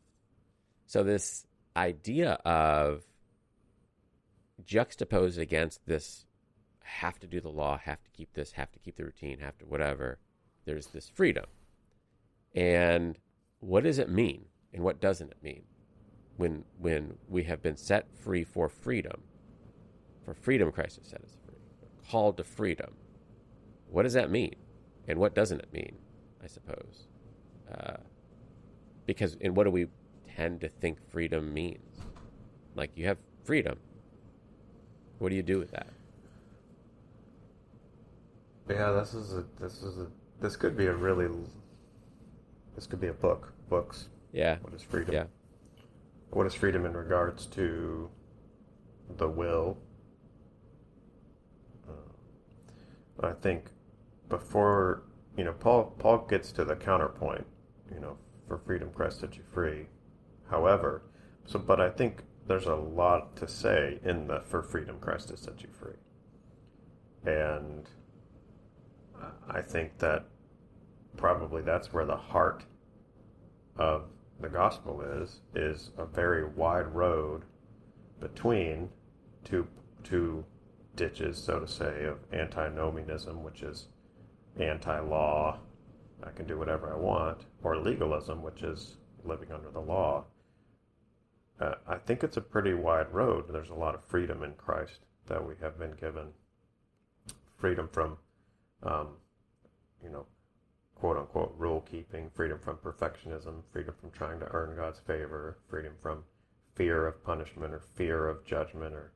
So, 0.85 1.03
this 1.03 1.45
idea 1.77 2.33
of 2.43 3.03
juxtaposed 4.65 5.39
against 5.39 5.85
this 5.85 6.25
have 6.83 7.19
to 7.19 7.27
do 7.27 7.39
the 7.39 7.47
law, 7.47 7.77
have 7.77 8.03
to 8.03 8.11
keep 8.11 8.33
this, 8.33 8.51
have 8.53 8.71
to 8.73 8.79
keep 8.79 8.97
the 8.97 9.05
routine, 9.05 9.39
have 9.39 9.57
to 9.59 9.65
whatever, 9.65 10.19
there's 10.65 10.87
this 10.87 11.07
freedom. 11.07 11.45
And 12.55 13.17
what 13.59 13.83
does 13.83 13.99
it 13.99 14.09
mean? 14.09 14.45
And 14.73 14.83
what 14.83 14.99
doesn't 14.99 15.31
it 15.31 15.37
mean? 15.43 15.63
When, 16.37 16.63
when 16.79 17.17
we 17.27 17.43
have 17.43 17.61
been 17.61 17.77
set 17.77 18.05
free 18.23 18.43
for 18.43 18.69
freedom, 18.69 19.21
for 20.23 20.33
freedom, 20.33 20.71
Christ 20.71 20.97
has 20.97 21.07
set 21.07 21.21
us 21.23 21.35
free. 21.45 21.55
Called 22.09 22.37
to 22.37 22.43
freedom. 22.43 22.93
What 23.89 24.03
does 24.03 24.13
that 24.13 24.29
mean? 24.29 24.55
And 25.07 25.19
what 25.19 25.33
doesn't 25.33 25.59
it 25.59 25.71
mean? 25.73 25.97
I 26.43 26.47
suppose. 26.47 27.07
Uh, 27.73 27.97
because, 29.05 29.37
and 29.41 29.55
what 29.55 29.63
do 29.63 29.71
we 29.71 29.87
tend 30.35 30.61
to 30.61 30.69
think 30.69 30.99
freedom 31.09 31.53
means? 31.53 32.01
Like, 32.75 32.91
you 32.95 33.05
have 33.05 33.17
freedom. 33.43 33.79
What 35.19 35.29
do 35.29 35.35
you 35.35 35.43
do 35.43 35.57
with 35.57 35.71
that? 35.71 35.87
Yeah, 38.69 38.91
this 38.91 39.13
is 39.13 39.33
a 39.33 39.45
this 39.59 39.81
is 39.81 39.97
a 39.97 40.07
this 40.41 40.57
could 40.57 40.75
be 40.75 40.87
a 40.87 40.93
really 40.93 41.29
this 42.77 42.85
could 42.85 43.01
be 43.01 43.07
a 43.07 43.13
book. 43.13 43.51
Books. 43.69 44.07
Yeah. 44.31 44.57
What 44.61 44.73
is 44.73 44.83
freedom? 44.83 45.13
Yeah. 45.13 45.23
What 46.29 46.45
is 46.45 46.53
freedom 46.53 46.85
in 46.85 46.93
regards 46.93 47.47
to 47.47 48.07
the 49.17 49.27
will? 49.27 49.79
Uh, 51.89 53.27
I 53.27 53.33
think 53.33 53.71
before 54.29 55.01
you 55.35 55.43
know 55.43 55.53
Paul 55.53 55.95
Paul 55.97 56.19
gets 56.29 56.51
to 56.51 56.63
the 56.63 56.75
counterpoint, 56.75 57.47
you 57.91 57.99
know, 57.99 58.17
for 58.47 58.59
freedom 58.59 58.91
Christ 58.93 59.21
set 59.21 59.35
you 59.35 59.43
free. 59.51 59.87
However, 60.51 61.01
so 61.47 61.57
but 61.57 61.81
I 61.81 61.89
think 61.89 62.21
there's 62.45 62.67
a 62.67 62.75
lot 62.75 63.35
to 63.37 63.47
say 63.47 63.99
in 64.03 64.27
the 64.27 64.41
for 64.41 64.61
freedom 64.61 64.99
Christ 64.99 65.31
has 65.31 65.39
set 65.39 65.63
you 65.63 65.69
free. 65.71 65.97
And 67.25 67.89
I 69.49 69.61
think 69.61 69.97
that 69.97 70.25
probably 71.17 71.61
that's 71.61 71.91
where 71.91 72.05
the 72.05 72.15
heart 72.15 72.63
of 73.77 74.05
the 74.39 74.49
gospel 74.49 75.01
is 75.01 75.41
is 75.55 75.91
a 75.97 76.05
very 76.05 76.45
wide 76.45 76.93
road 76.93 77.43
between 78.19 78.89
two 79.43 79.67
two 80.03 80.45
ditches, 80.95 81.37
so 81.37 81.59
to 81.59 81.67
say, 81.67 82.05
of 82.05 82.17
antinomianism, 82.33 83.43
which 83.43 83.61
is 83.61 83.87
anti-law, 84.59 85.59
I 86.23 86.31
can 86.31 86.47
do 86.47 86.57
whatever 86.57 86.91
I 86.91 86.97
want, 86.97 87.45
or 87.63 87.77
legalism, 87.77 88.41
which 88.41 88.63
is 88.63 88.97
living 89.23 89.51
under 89.51 89.69
the 89.69 89.79
law. 89.79 90.25
Uh, 91.59 91.75
I 91.87 91.97
think 91.97 92.23
it's 92.23 92.37
a 92.37 92.41
pretty 92.41 92.73
wide 92.73 93.11
road. 93.13 93.45
There's 93.49 93.69
a 93.69 93.75
lot 93.75 93.95
of 93.95 94.03
freedom 94.05 94.43
in 94.43 94.53
Christ 94.53 94.99
that 95.27 95.47
we 95.47 95.53
have 95.61 95.77
been 95.77 95.93
given. 95.93 96.27
Freedom 97.57 97.87
from, 97.91 98.17
um, 98.83 99.07
you 100.03 100.09
know, 100.09 100.25
quote 100.99 101.17
unquote 101.17 101.53
rule 101.57 101.81
keeping, 101.81 102.29
freedom 102.29 102.59
from 102.59 102.77
perfectionism, 102.77 103.61
freedom 103.71 103.93
from 103.99 104.11
trying 104.11 104.39
to 104.39 104.47
earn 104.51 104.75
God's 104.75 104.99
favor, 104.99 105.57
freedom 105.69 105.93
from 106.01 106.23
fear 106.75 107.07
of 107.07 107.23
punishment 107.23 107.73
or 107.73 107.79
fear 107.79 108.27
of 108.27 108.45
judgment 108.45 108.93
or, 108.93 109.11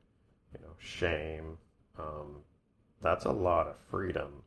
you 0.52 0.60
know, 0.60 0.74
shame. 0.78 1.58
Um, 1.98 2.36
that's 3.00 3.24
a 3.24 3.32
lot 3.32 3.66
of 3.66 3.76
freedom. 3.90 4.42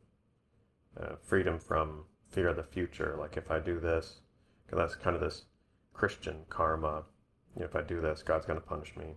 Uh, 0.98 1.16
freedom 1.22 1.58
from 1.58 2.04
fear 2.30 2.48
of 2.48 2.56
the 2.56 2.62
future. 2.62 3.16
Like 3.18 3.36
if 3.36 3.50
I 3.50 3.58
do 3.58 3.80
this, 3.80 4.20
because 4.64 4.78
that's 4.78 5.02
kind 5.02 5.14
of 5.14 5.20
this 5.20 5.44
Christian 5.92 6.44
karma. 6.48 7.04
You 7.54 7.60
know, 7.60 7.66
if 7.66 7.76
I 7.76 7.82
do 7.82 8.00
this, 8.00 8.22
God's 8.22 8.46
going 8.46 8.60
to 8.60 8.66
punish 8.66 8.96
me. 8.96 9.14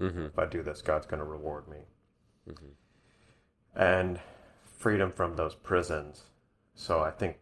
Mm-hmm. 0.00 0.26
If 0.26 0.38
I 0.38 0.46
do 0.46 0.62
this, 0.62 0.80
God's 0.80 1.06
going 1.06 1.20
to 1.20 1.24
reward 1.26 1.68
me. 1.68 1.78
Mm-hmm. 2.48 3.80
And 3.80 4.20
freedom 4.64 5.12
from 5.12 5.34
those 5.36 5.54
prisons. 5.54 6.22
So 6.74 7.00
I 7.00 7.10
think 7.10 7.36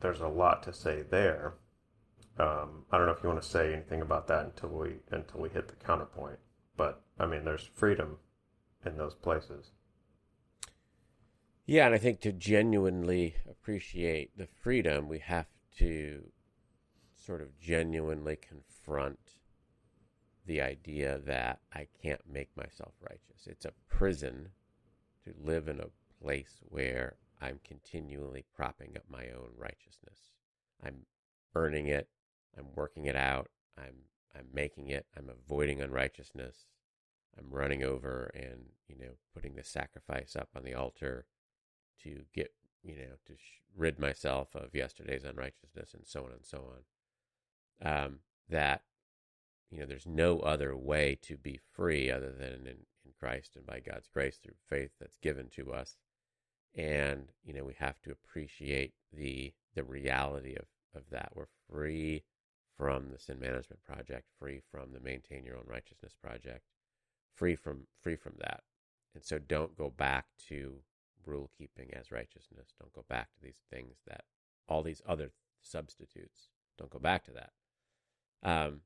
there's 0.00 0.20
a 0.20 0.28
lot 0.28 0.62
to 0.64 0.72
say 0.72 1.02
there. 1.02 1.54
Um, 2.38 2.84
I 2.92 2.98
don't 2.98 3.06
know 3.06 3.12
if 3.12 3.22
you 3.22 3.28
want 3.28 3.42
to 3.42 3.48
say 3.48 3.72
anything 3.72 4.00
about 4.00 4.28
that 4.28 4.44
until 4.44 4.68
we 4.68 4.96
until 5.10 5.40
we 5.40 5.48
hit 5.48 5.68
the 5.68 5.74
counterpoint. 5.84 6.38
But 6.76 7.02
I 7.18 7.26
mean, 7.26 7.44
there's 7.44 7.68
freedom 7.74 8.18
in 8.84 8.96
those 8.96 9.14
places. 9.14 9.72
Yeah, 11.66 11.86
and 11.86 11.94
I 11.94 11.98
think 11.98 12.20
to 12.20 12.32
genuinely 12.32 13.36
appreciate 13.48 14.38
the 14.38 14.46
freedom, 14.62 15.08
we 15.08 15.18
have 15.18 15.48
to 15.78 16.22
sort 17.14 17.42
of 17.42 17.58
genuinely 17.60 18.36
confront 18.36 19.18
the 20.46 20.62
idea 20.62 21.18
that 21.26 21.60
I 21.74 21.88
can't 22.02 22.22
make 22.26 22.56
myself 22.56 22.94
righteous. 23.02 23.46
It's 23.46 23.66
a 23.66 23.72
prison 23.86 24.48
to 25.24 25.34
live 25.38 25.68
in 25.68 25.78
a 25.78 25.90
place 26.24 26.62
where 26.62 27.16
I'm 27.40 27.60
continually 27.64 28.44
propping 28.54 28.96
up 28.96 29.04
my 29.08 29.26
own 29.28 29.50
righteousness. 29.56 30.30
I'm 30.84 31.06
earning 31.54 31.86
it, 31.86 32.08
I'm 32.56 32.66
working 32.74 33.06
it 33.06 33.16
out, 33.16 33.48
I'm 33.76 34.04
I'm 34.34 34.46
making 34.52 34.88
it, 34.88 35.06
I'm 35.16 35.28
avoiding 35.28 35.80
unrighteousness. 35.80 36.66
I'm 37.38 37.50
running 37.50 37.82
over 37.84 38.30
and, 38.34 38.70
you 38.88 38.96
know, 38.96 39.12
putting 39.32 39.54
the 39.54 39.64
sacrifice 39.64 40.36
up 40.36 40.48
on 40.56 40.64
the 40.64 40.74
altar 40.74 41.26
to 42.02 42.22
get, 42.34 42.52
you 42.82 42.96
know, 42.96 43.16
to 43.26 43.34
sh- 43.34 43.62
rid 43.76 43.98
myself 43.98 44.54
of 44.54 44.74
yesterday's 44.74 45.24
unrighteousness 45.24 45.94
and 45.94 46.06
so 46.06 46.24
on 46.24 46.32
and 46.32 46.44
so 46.44 46.72
on. 47.82 48.04
Um, 48.04 48.18
that, 48.48 48.82
you 49.70 49.78
know, 49.78 49.86
there's 49.86 50.06
no 50.06 50.40
other 50.40 50.76
way 50.76 51.16
to 51.22 51.36
be 51.36 51.58
free 51.72 52.10
other 52.10 52.32
than 52.32 52.66
in, 52.66 52.86
in 53.04 53.12
Christ 53.18 53.56
and 53.56 53.66
by 53.66 53.80
God's 53.80 54.08
grace 54.12 54.38
through 54.38 54.54
faith 54.68 54.90
that's 55.00 55.18
given 55.18 55.48
to 55.50 55.72
us. 55.72 55.96
And, 56.74 57.28
you 57.44 57.52
know, 57.52 57.64
we 57.64 57.74
have 57.78 58.00
to 58.02 58.10
appreciate 58.10 58.92
the, 59.12 59.52
the 59.74 59.82
reality 59.82 60.54
of, 60.54 60.66
of 60.94 61.02
that. 61.10 61.32
We're 61.34 61.46
free 61.70 62.24
from 62.76 63.10
the 63.10 63.18
sin 63.18 63.40
management 63.40 63.82
project, 63.82 64.26
free 64.38 64.60
from 64.70 64.92
the 64.92 65.00
maintain 65.00 65.44
your 65.44 65.56
own 65.56 65.66
righteousness 65.66 66.14
project, 66.22 66.62
free 67.34 67.56
from, 67.56 67.86
free 68.00 68.16
from 68.16 68.34
that. 68.38 68.62
And 69.14 69.24
so 69.24 69.38
don't 69.38 69.76
go 69.76 69.90
back 69.90 70.26
to 70.48 70.74
rule 71.26 71.50
keeping 71.58 71.92
as 71.94 72.12
righteousness. 72.12 72.68
Don't 72.78 72.92
go 72.92 73.04
back 73.08 73.32
to 73.34 73.42
these 73.42 73.62
things 73.70 73.96
that 74.06 74.24
all 74.68 74.82
these 74.82 75.02
other 75.06 75.32
substitutes. 75.62 76.48
Don't 76.78 76.90
go 76.90 76.98
back 76.98 77.24
to 77.24 77.32
that. 77.32 77.50
Um, 78.42 78.80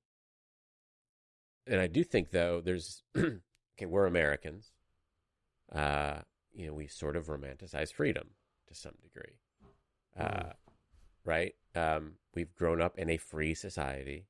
and 1.67 1.81
I 1.81 1.87
do 1.87 2.03
think 2.05 2.31
though 2.31 2.61
there's 2.61 3.03
okay, 3.17 3.87
we're 3.87 4.07
Americans. 4.07 4.73
Uh, 5.73 6.21
you 6.53 6.67
know, 6.67 6.75
we 6.75 6.87
sort 6.87 7.17
of 7.17 7.27
romanticize 7.27 7.93
freedom 7.93 8.31
to 8.69 8.75
some 8.75 8.95
degree. 9.03 9.39
Uh, 10.19 10.53
right? 11.25 11.55
Um, 11.75 12.15
we've 12.35 12.55
grown 12.55 12.83
up 12.83 12.99
in 12.99 13.09
a 13.11 13.17
free 13.17 13.55
society. 13.55 14.27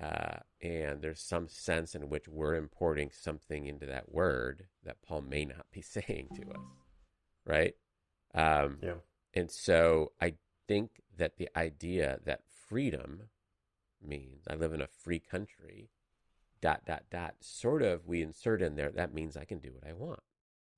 Uh, 0.00 0.38
and 0.62 1.02
there's 1.02 1.20
some 1.20 1.48
sense 1.48 1.94
in 1.94 2.08
which 2.08 2.28
we're 2.28 2.54
importing 2.54 3.10
something 3.12 3.66
into 3.66 3.84
that 3.84 4.12
word 4.12 4.66
that 4.84 5.02
Paul 5.02 5.22
may 5.22 5.44
not 5.44 5.66
be 5.72 5.80
saying 5.82 6.28
to 6.36 6.42
us 6.50 6.60
right? 7.48 7.74
Um, 8.34 8.78
Yeah. 8.82 8.94
And 9.34 9.50
so 9.50 10.12
I 10.20 10.34
think 10.68 11.02
that 11.16 11.36
the 11.38 11.48
idea 11.56 12.20
that 12.24 12.42
freedom 12.68 13.22
means 14.00 14.44
I 14.48 14.54
live 14.54 14.72
in 14.72 14.82
a 14.82 14.86
free 14.86 15.18
country, 15.18 15.90
dot, 16.60 16.84
dot, 16.86 17.04
dot, 17.10 17.34
sort 17.40 17.82
of 17.82 18.06
we 18.06 18.22
insert 18.22 18.62
in 18.62 18.76
there, 18.76 18.90
that 18.90 19.12
means 19.14 19.36
I 19.36 19.44
can 19.44 19.58
do 19.58 19.72
what 19.72 19.88
I 19.88 19.92
want, 19.92 20.20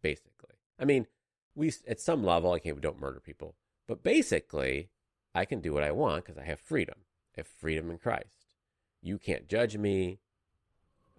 basically. 0.02 0.56
I 0.78 0.84
mean, 0.84 1.06
we, 1.54 1.72
at 1.86 2.00
some 2.00 2.24
level, 2.24 2.52
okay, 2.52 2.72
we 2.72 2.80
don't 2.80 3.00
murder 3.00 3.20
people, 3.20 3.54
but 3.86 4.02
basically, 4.02 4.90
I 5.34 5.44
can 5.44 5.60
do 5.60 5.72
what 5.72 5.82
I 5.82 5.92
want 5.92 6.24
because 6.24 6.38
I 6.38 6.44
have 6.44 6.60
freedom. 6.60 6.96
I 7.36 7.40
have 7.40 7.46
freedom 7.46 7.90
in 7.90 7.98
Christ. 7.98 8.54
You 9.02 9.18
can't 9.18 9.48
judge 9.48 9.76
me. 9.76 10.20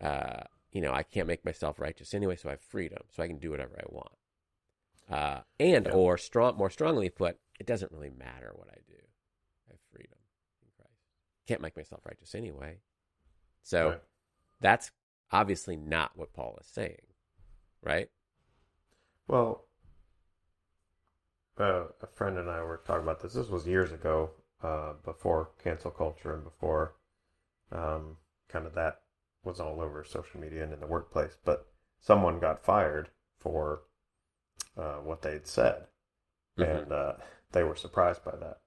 Uh, 0.01 0.43
you 0.71 0.81
know, 0.81 0.93
I 0.93 1.03
can't 1.03 1.27
make 1.27 1.45
myself 1.45 1.79
righteous 1.79 2.13
anyway, 2.13 2.35
so 2.35 2.49
I 2.49 2.53
have 2.53 2.61
freedom. 2.61 3.03
So 3.09 3.23
I 3.23 3.27
can 3.27 3.37
do 3.37 3.51
whatever 3.51 3.77
I 3.79 3.85
want. 3.89 4.11
Uh, 5.09 5.41
and 5.59 5.87
Yeah. 5.87 5.93
or 5.93 6.17
strong, 6.17 6.57
more 6.57 6.69
strongly 6.69 7.09
put, 7.09 7.37
it 7.59 7.67
doesn't 7.67 7.91
really 7.91 8.09
matter 8.09 8.51
what 8.55 8.69
I 8.69 8.79
do. 8.87 8.97
I 9.67 9.71
have 9.71 9.79
freedom 9.91 10.17
in 10.61 10.69
Christ. 10.77 10.99
Can't 11.47 11.61
make 11.61 11.75
myself 11.75 12.01
righteous 12.05 12.33
anyway. 12.33 12.79
So 13.61 13.89
Right. 13.89 14.01
that's 14.61 14.91
obviously 15.31 15.75
not 15.75 16.17
what 16.17 16.33
Paul 16.33 16.57
is 16.59 16.67
saying, 16.67 17.05
right? 17.83 18.09
Well, 19.27 19.65
uh, 21.59 21.85
a 22.01 22.07
friend 22.07 22.37
and 22.37 22.49
I 22.49 22.61
were 22.63 22.81
talking 22.85 23.03
about 23.03 23.21
this. 23.21 23.33
This 23.33 23.49
was 23.49 23.67
years 23.67 23.91
ago, 23.91 24.31
uh, 24.63 24.93
before 25.03 25.51
cancel 25.63 25.91
culture 25.91 26.33
and 26.33 26.43
before 26.43 26.95
um, 27.71 28.17
kind 28.49 28.65
of 28.67 28.73
that 28.75 29.01
was 29.43 29.59
all 29.59 29.81
over 29.81 30.03
social 30.03 30.39
media 30.39 30.63
and 30.63 30.73
in 30.73 30.79
the 30.79 30.87
workplace. 30.87 31.37
But 31.43 31.67
someone 31.99 32.39
got 32.39 32.63
fired 32.65 33.09
for 33.39 33.83
uh, 34.77 34.97
what 34.97 35.21
they'd 35.21 35.47
said, 35.47 35.87
Mhm. 36.57 36.85
and 36.85 36.91
uh, 36.91 37.13
they 37.51 37.63
were 37.63 37.75
surprised 37.75 38.23
by 38.23 38.35
that 38.37 38.61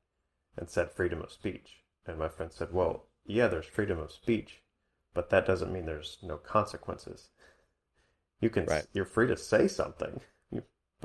and 0.57 0.69
said 0.71 0.91
freedom 0.93 1.23
of 1.23 1.33
speech. 1.33 1.83
And 2.07 2.19
my 2.19 2.29
friend 2.29 2.53
said, 2.53 2.73
"Well, 2.73 3.07
yeah, 3.27 3.49
there's 3.49 3.67
freedom 3.67 3.99
of 3.99 4.13
speech, 4.13 4.63
but 5.15 5.31
that 5.31 5.47
doesn't 5.47 5.73
mean 5.73 5.87
there's 5.87 6.19
no 6.23 6.37
consequences. 6.39 7.31
You 8.41 8.51
can 8.51 8.67
Right. 8.67 8.87
you're 8.93 9.05
free 9.07 9.27
to 9.29 9.37
say 9.37 9.67
something, 9.69 10.21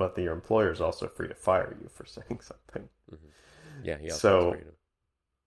but 0.00 0.14
the, 0.16 0.22
your 0.22 0.32
employer 0.32 0.72
is 0.72 0.80
also 0.80 1.06
free 1.06 1.28
to 1.28 1.34
fire 1.34 1.76
you 1.80 1.88
for 1.88 2.06
saying 2.16 2.40
something. 2.40 2.88
Mm-hmm. 3.12 3.84
Yeah, 3.84 3.98
he 3.98 4.08
So- 4.10 4.40
has 4.52 4.54
freedom. 4.54 4.74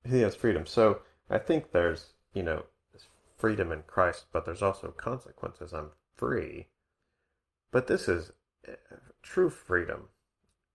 He 0.06 0.20
has 0.22 0.36
freedom. 0.36 0.66
So 0.66 1.00
I 1.30 1.38
think 1.40 1.72
there's 1.72 2.14
you 2.34 2.44
know 2.44 2.64
freedom 3.38 3.72
in 3.72 3.84
Christ, 3.88 4.26
but 4.32 4.46
there's 4.46 4.62
also 4.62 4.90
consequences. 4.92 5.74
I'm 5.74 5.90
free, 6.16 6.68
but 7.72 7.88
this 7.88 8.08
is 8.08 8.32
eh, 8.68 8.74
true 9.22 9.50
freedom, 9.50 10.10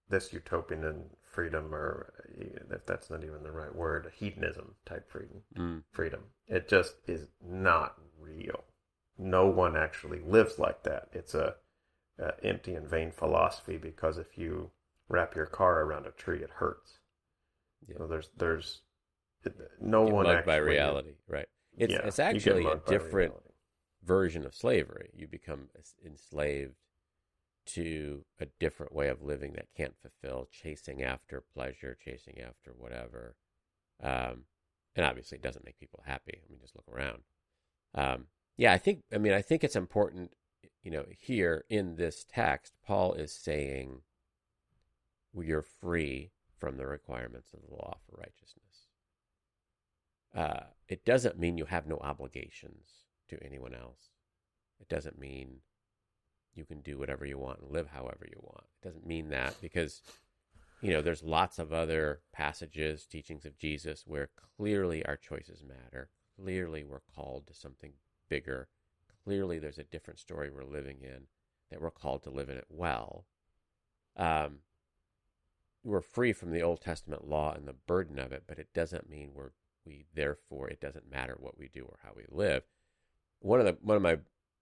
this 0.08 0.32
utopian 0.32 1.10
freedom, 1.22 1.74
or 1.74 2.12
eh, 2.40 2.58
if 2.70 2.84
that's 2.86 3.10
not 3.10 3.22
even 3.22 3.42
the 3.42 3.52
right 3.52 3.74
word, 3.74 4.10
hedonism 4.16 4.74
type 4.86 5.08
freedom, 5.10 5.42
Mm. 5.56 5.82
freedom. 5.92 6.20
It 6.46 6.68
just 6.68 6.94
is 7.06 7.28
not 7.46 7.96
real. 8.18 8.64
No 9.18 9.46
one 9.46 9.76
actually 9.76 10.20
lives 10.20 10.58
like 10.58 10.82
that. 10.84 11.08
It's 11.12 11.34
a, 11.34 11.56
a 12.18 12.32
empty 12.44 12.74
and 12.74 12.88
vain 12.88 13.10
philosophy 13.10 13.78
because 13.78 14.18
if 14.18 14.36
you 14.36 14.70
wrap 15.08 15.34
your 15.34 15.46
car 15.46 15.82
around 15.82 16.06
a 16.06 16.10
tree, 16.10 16.42
it 16.42 16.50
hurts. 16.50 16.98
Yeah. 17.86 17.96
So 17.98 18.06
there's 18.06 18.30
there's 18.36 18.82
no 19.80 20.02
one 20.02 20.26
mugged 20.26 20.46
by 20.46 20.56
reality, 20.56 21.14
right? 21.28 21.46
It's 21.76 21.92
Yeah, 21.92 22.00
it's 22.04 22.18
actually 22.18 22.66
a 22.66 22.80
different 22.86 23.34
version 24.04 24.44
of 24.44 24.54
slavery. 24.54 25.10
You 25.14 25.26
become 25.28 25.68
enslaved 26.04 26.74
to 27.66 28.24
a 28.40 28.46
different 28.58 28.94
way 28.94 29.08
of 29.08 29.22
living 29.22 29.52
that 29.52 29.66
can't 29.76 29.94
fulfill, 30.00 30.48
chasing 30.50 31.02
after 31.02 31.42
pleasure, 31.54 31.96
chasing 32.02 32.40
after 32.40 32.72
whatever. 32.76 33.36
Um, 34.02 34.44
and 34.96 35.04
obviously, 35.04 35.36
it 35.36 35.42
doesn't 35.42 35.64
make 35.64 35.78
people 35.78 36.02
happy. 36.06 36.40
I 36.42 36.50
mean, 36.50 36.60
just 36.60 36.74
look 36.74 36.88
around. 36.88 37.22
Um, 37.94 38.26
yeah, 38.56 38.72
I 38.72 38.78
think. 38.78 39.02
I 39.12 39.18
mean, 39.18 39.32
I 39.32 39.42
think 39.42 39.62
it's 39.62 39.76
important. 39.76 40.32
You 40.82 40.90
know, 40.90 41.04
here 41.08 41.64
in 41.68 41.96
this 41.96 42.24
text, 42.28 42.74
Paul 42.86 43.14
is 43.14 43.32
saying 43.32 44.00
we 45.32 45.50
are 45.52 45.62
free 45.62 46.30
from 46.58 46.76
the 46.76 46.86
requirements 46.86 47.52
of 47.52 47.60
the 47.62 47.74
law 47.74 47.98
for 48.06 48.16
righteousness. 48.16 48.64
Uh, 50.34 50.66
it 50.88 51.04
doesn't 51.04 51.38
mean 51.38 51.58
you 51.58 51.66
have 51.66 51.86
no 51.86 51.98
obligations 51.98 52.88
to 53.28 53.42
anyone 53.42 53.74
else. 53.74 54.10
It 54.80 54.88
doesn't 54.88 55.18
mean 55.18 55.58
you 56.54 56.64
can 56.64 56.80
do 56.80 56.98
whatever 56.98 57.24
you 57.24 57.38
want 57.38 57.60
and 57.60 57.70
live 57.70 57.88
however 57.88 58.26
you 58.26 58.38
want. 58.40 58.64
It 58.82 58.86
doesn't 58.86 59.06
mean 59.06 59.28
that 59.30 59.54
because, 59.60 60.02
you 60.80 60.90
know, 60.90 61.02
there's 61.02 61.22
lots 61.22 61.58
of 61.58 61.72
other 61.72 62.20
passages, 62.32 63.06
teachings 63.06 63.44
of 63.44 63.58
Jesus 63.58 64.04
where 64.06 64.30
clearly 64.56 65.04
our 65.06 65.16
choices 65.16 65.62
matter. 65.62 66.08
Clearly 66.36 66.84
we're 66.84 67.02
called 67.14 67.46
to 67.46 67.54
something 67.54 67.92
bigger. 68.28 68.68
Clearly 69.28 69.58
there's 69.58 69.76
a 69.76 69.84
different 69.84 70.18
story 70.18 70.48
we're 70.48 70.64
living 70.64 71.02
in 71.02 71.26
that 71.70 71.82
we're 71.82 71.90
called 71.90 72.22
to 72.22 72.30
live 72.30 72.48
in 72.48 72.56
it 72.56 72.64
well. 72.70 73.26
Um, 74.16 74.60
we're 75.84 76.00
free 76.00 76.32
from 76.32 76.50
the 76.50 76.62
Old 76.62 76.80
Testament 76.80 77.28
law 77.28 77.52
and 77.52 77.68
the 77.68 77.74
burden 77.74 78.18
of 78.18 78.32
it, 78.32 78.44
but 78.46 78.58
it 78.58 78.72
doesn't 78.72 79.10
mean 79.10 79.32
we're 79.34 79.50
we 79.84 80.06
therefore 80.14 80.70
it 80.70 80.80
doesn't 80.80 81.10
matter 81.10 81.36
what 81.38 81.58
we 81.58 81.68
do 81.68 81.82
or 81.82 81.98
how 82.02 82.12
we 82.16 82.24
live. 82.30 82.62
One 83.40 83.60
of 83.60 83.66
the 83.66 83.76
one 83.82 83.98
of 83.98 84.02
my 84.02 84.16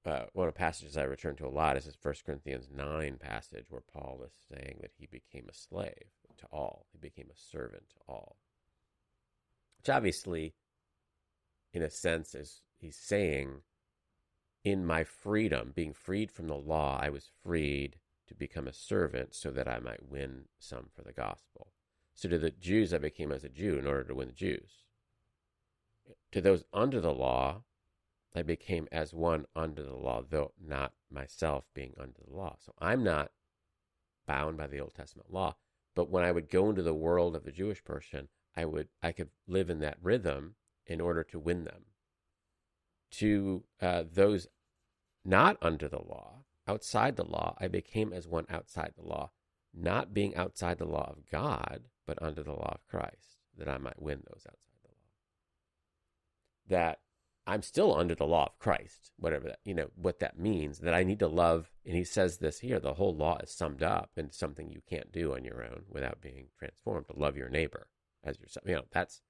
uh, 0.05 0.25
one 0.33 0.49
of 0.49 0.55
the 0.55 0.59
passages 0.59 0.97
I 0.97 1.05
return 1.05 1.37
to 1.37 1.47
a 1.47 1.49
lot 1.49 1.77
is 1.77 1.85
this 1.85 1.95
First 1.95 2.25
Corinthians 2.25 2.67
nine 2.69 3.19
passage 3.21 3.67
where 3.71 3.83
Paul 3.83 4.21
is 4.27 4.33
saying 4.53 4.79
that 4.81 4.91
he 4.99 5.07
became 5.07 5.47
a 5.49 5.55
slave 5.55 6.11
to 6.39 6.47
all, 6.51 6.87
he 6.91 6.99
became 6.99 7.29
a 7.31 7.39
servant 7.39 7.85
to 7.91 7.99
all, 8.09 8.39
which 9.79 9.89
obviously, 9.89 10.55
in 11.73 11.83
a 11.83 11.91
sense, 11.91 12.35
is 12.35 12.63
he's 12.77 12.97
saying, 12.97 13.61
in 14.67 14.85
my 14.85 15.05
freedom, 15.05 15.73
being 15.77 15.93
freed 15.93 16.29
from 16.29 16.49
the 16.49 16.57
law, 16.57 16.99
I 17.01 17.09
was 17.09 17.31
freed 17.45 18.01
to 18.27 18.35
become 18.35 18.67
a 18.67 18.73
servant 18.73 19.33
so 19.33 19.53
that 19.53 19.69
I 19.69 19.79
might 19.79 20.11
win 20.11 20.47
some 20.59 20.89
for 20.93 21.03
the 21.03 21.13
gospel. 21.13 21.69
So 22.17 22.29
to 22.29 22.37
the 22.37 22.51
Jews, 22.51 22.93
I 22.93 22.99
became 22.99 23.31
as 23.31 23.45
a 23.45 23.49
Jew 23.49 23.79
in 23.79 23.87
order 23.87 24.03
to 24.03 24.15
win 24.17 24.27
the 24.27 24.35
Jews. 24.35 24.83
To 26.33 26.41
those 26.41 26.65
under 26.73 27.01
the 27.01 27.15
law, 27.15 27.63
I 28.35 28.43
became 28.43 28.89
as 28.91 29.15
one 29.15 29.47
under 29.55 29.85
the 29.85 29.95
law, 29.95 30.25
though 30.29 30.51
not 30.61 30.95
myself 31.13 31.67
being 31.73 31.95
under 31.97 32.19
the 32.27 32.35
law. 32.35 32.57
So 32.59 32.75
I'm 32.81 33.05
not 33.05 33.31
bound 34.27 34.57
by 34.57 34.67
the 34.67 34.81
Old 34.81 34.95
Testament 34.95 35.33
law. 35.33 35.55
But 35.95 36.11
when 36.11 36.25
I 36.25 36.33
would 36.33 36.51
go 36.51 36.71
into 36.71 36.83
the 36.83 36.93
world 36.93 37.37
of 37.37 37.45
the 37.45 37.53
Jewish 37.53 37.85
person, 37.85 38.27
I 38.57 38.65
would 38.65 38.89
I 39.01 39.13
could 39.13 39.31
live 39.47 39.71
in 39.71 39.79
that 39.79 39.99
rhythm 40.03 40.57
in 40.89 41.01
order 41.01 41.23
to 41.23 41.39
win 41.39 41.63
them. 41.63 41.85
To 43.13 43.63
uh, 43.81 44.03
those 44.13 44.49
not 45.27 45.57
under 45.61 45.89
the 45.89 45.99
law, 45.99 46.45
outside 46.69 47.17
the 47.17 47.25
law, 47.25 47.57
I 47.59 47.69
became 47.69 48.13
as 48.13 48.29
one 48.29 48.47
outside 48.49 48.93
the 48.97 49.07
law, 49.07 49.31
not 49.75 50.15
being 50.15 50.37
outside 50.37 50.79
the 50.79 50.85
law 50.85 51.13
of 51.17 51.29
God, 51.31 51.83
but 52.07 52.23
under 52.23 52.43
the 52.43 52.53
law 52.53 52.73
of 52.75 52.87
Christ, 52.87 53.39
that 53.59 53.69
I 53.69 53.79
might 53.79 54.01
win 54.01 54.23
those 54.29 54.47
outside 54.47 54.79
the 54.83 54.89
law. 54.89 54.95
That 56.69 57.01
I'm 57.47 57.63
still 57.63 57.97
under 57.97 58.15
the 58.15 58.27
law 58.27 58.47
of 58.47 58.59
Christ, 58.59 59.13
whatever 59.19 59.49
that, 59.49 59.59
you 59.65 59.75
know, 59.75 59.89
what 59.95 60.19
that 60.21 60.39
means, 60.39 60.79
that 60.79 60.95
I 60.95 61.05
need 61.05 61.21
to 61.21 61.29
love. 61.29 61.71
And 61.85 61.97
he 61.97 62.05
says 62.05 62.39
this 62.39 62.61
here 62.61 62.81
the 62.81 62.95
whole 62.95 63.15
law 63.15 63.39
is 63.39 63.51
summed 63.51 63.83
up 63.83 64.11
in 64.17 64.33
something 64.33 64.71
you 64.71 64.83
can't 64.89 65.13
do 65.13 65.35
on 65.35 65.45
your 65.45 65.63
own 65.65 65.83
without 65.89 66.21
being 66.21 66.49
transformed 66.59 67.07
to 67.09 67.19
love 67.19 67.37
your 67.37 67.49
neighbor 67.49 67.89
as 68.25 68.41
yourself. 68.41 68.65
You 68.67 68.77
know, 68.77 68.85
that's, 68.91 69.23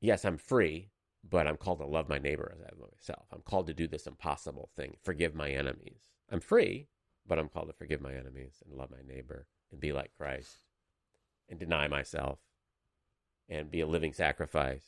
yes, 0.00 0.24
I'm 0.24 0.38
free, 0.38 0.90
but 1.28 1.46
I'm 1.46 1.56
called 1.56 1.80
to 1.80 1.86
love 1.86 2.08
my 2.08 2.18
neighbor 2.18 2.52
as 2.54 2.60
I 2.60 2.70
love 2.78 2.90
myself. 2.92 3.26
I'm 3.32 3.42
called 3.42 3.66
to 3.68 3.74
do 3.74 3.86
this 3.86 4.06
impossible 4.06 4.70
thing, 4.76 4.96
forgive 5.02 5.34
my 5.34 5.50
enemies. 5.50 6.10
I'm 6.30 6.40
free, 6.40 6.88
but 7.26 7.38
I'm 7.38 7.48
called 7.48 7.68
to 7.68 7.72
forgive 7.72 8.00
my 8.00 8.14
enemies 8.14 8.62
and 8.64 8.76
love 8.76 8.90
my 8.90 9.02
neighbor 9.06 9.46
and 9.70 9.80
be 9.80 9.92
like 9.92 10.12
Christ 10.16 10.58
and 11.48 11.58
deny 11.58 11.88
myself 11.88 12.38
and 13.48 13.70
be 13.70 13.80
a 13.80 13.86
living 13.86 14.12
sacrifice. 14.12 14.84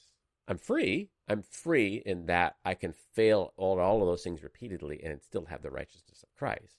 I'm 0.46 0.59
free. 0.59 1.11
I'm 1.29 1.42
free 1.42 2.03
in 2.07 2.27
that 2.27 2.57
I 2.64 2.74
can 2.74 2.92
fail 2.92 3.53
all, 3.57 3.79
all 3.79 4.01
of 4.01 4.09
those 4.09 4.22
things 4.22 4.42
repeatedly 4.42 5.01
and 5.05 5.20
still 5.22 5.46
have 5.46 5.62
the 5.62 5.70
righteousness 5.70 6.22
of 6.22 6.35
Christ. 6.37 6.77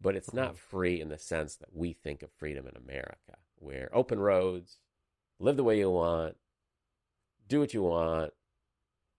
But 0.00 0.16
it's 0.16 0.32
not 0.32 0.48
mm-hmm. 0.50 0.76
free 0.76 1.00
in 1.00 1.08
the 1.08 1.18
sense 1.18 1.56
that 1.56 1.74
we 1.74 1.92
think 1.92 2.22
of 2.22 2.30
freedom 2.32 2.66
in 2.66 2.76
America, 2.76 3.36
where 3.56 3.90
open 3.92 4.18
roads, 4.18 4.78
live 5.38 5.56
the 5.56 5.64
way 5.64 5.78
you 5.78 5.90
want, 5.90 6.36
do 7.48 7.60
what 7.60 7.74
you 7.74 7.82
want. 7.82 8.32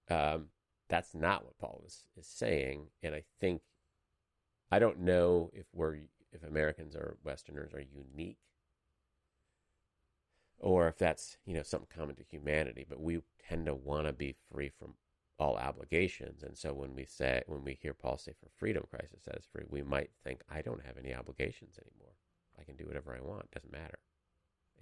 Um, 0.09 0.47
that's 0.87 1.15
not 1.15 1.43
what 1.43 1.57
Paul 1.57 1.83
is, 1.85 2.03
is 2.17 2.27
saying. 2.27 2.87
And 3.01 3.15
I 3.15 3.23
think, 3.39 3.61
I 4.71 4.79
don't 4.79 4.99
know 4.99 5.49
if 5.53 5.65
we're, 5.73 5.97
if 6.31 6.43
Americans 6.43 6.95
or 6.95 7.17
Westerners 7.23 7.73
are 7.73 7.81
unique 7.81 8.37
or 10.59 10.87
if 10.87 10.97
that's 10.97 11.37
you 11.45 11.53
know 11.53 11.63
something 11.63 11.87
common 11.95 12.15
to 12.15 12.23
humanity 12.23 12.85
but 12.87 12.99
we 12.99 13.21
tend 13.47 13.65
to 13.65 13.73
want 13.73 14.07
to 14.07 14.13
be 14.13 14.35
free 14.51 14.69
from 14.79 14.93
all 15.37 15.57
obligations. 15.57 16.43
And 16.43 16.57
so 16.57 16.73
when 16.73 16.95
we 16.95 17.03
say 17.03 17.43
when 17.47 17.63
we 17.63 17.77
hear 17.81 17.93
paul 17.93 18.17
say 18.17 18.31
for 18.39 18.49
freedom 18.57 18.85
christ 18.89 19.11
has 19.13 19.23
set 19.23 19.35
us 19.35 19.47
free 19.51 19.65
we 19.69 19.83
might 19.83 20.09
think 20.23 20.41
i 20.49 20.61
don't 20.61 20.85
have 20.85 20.97
any 20.97 21.13
obligations 21.13 21.77
anymore. 21.77 22.13
I 22.59 22.63
can 22.63 22.75
do 22.75 22.85
whatever 22.85 23.13
i 23.13 23.21
want. 23.21 23.51
Doesn't 23.51 23.71
matter. 23.71 23.99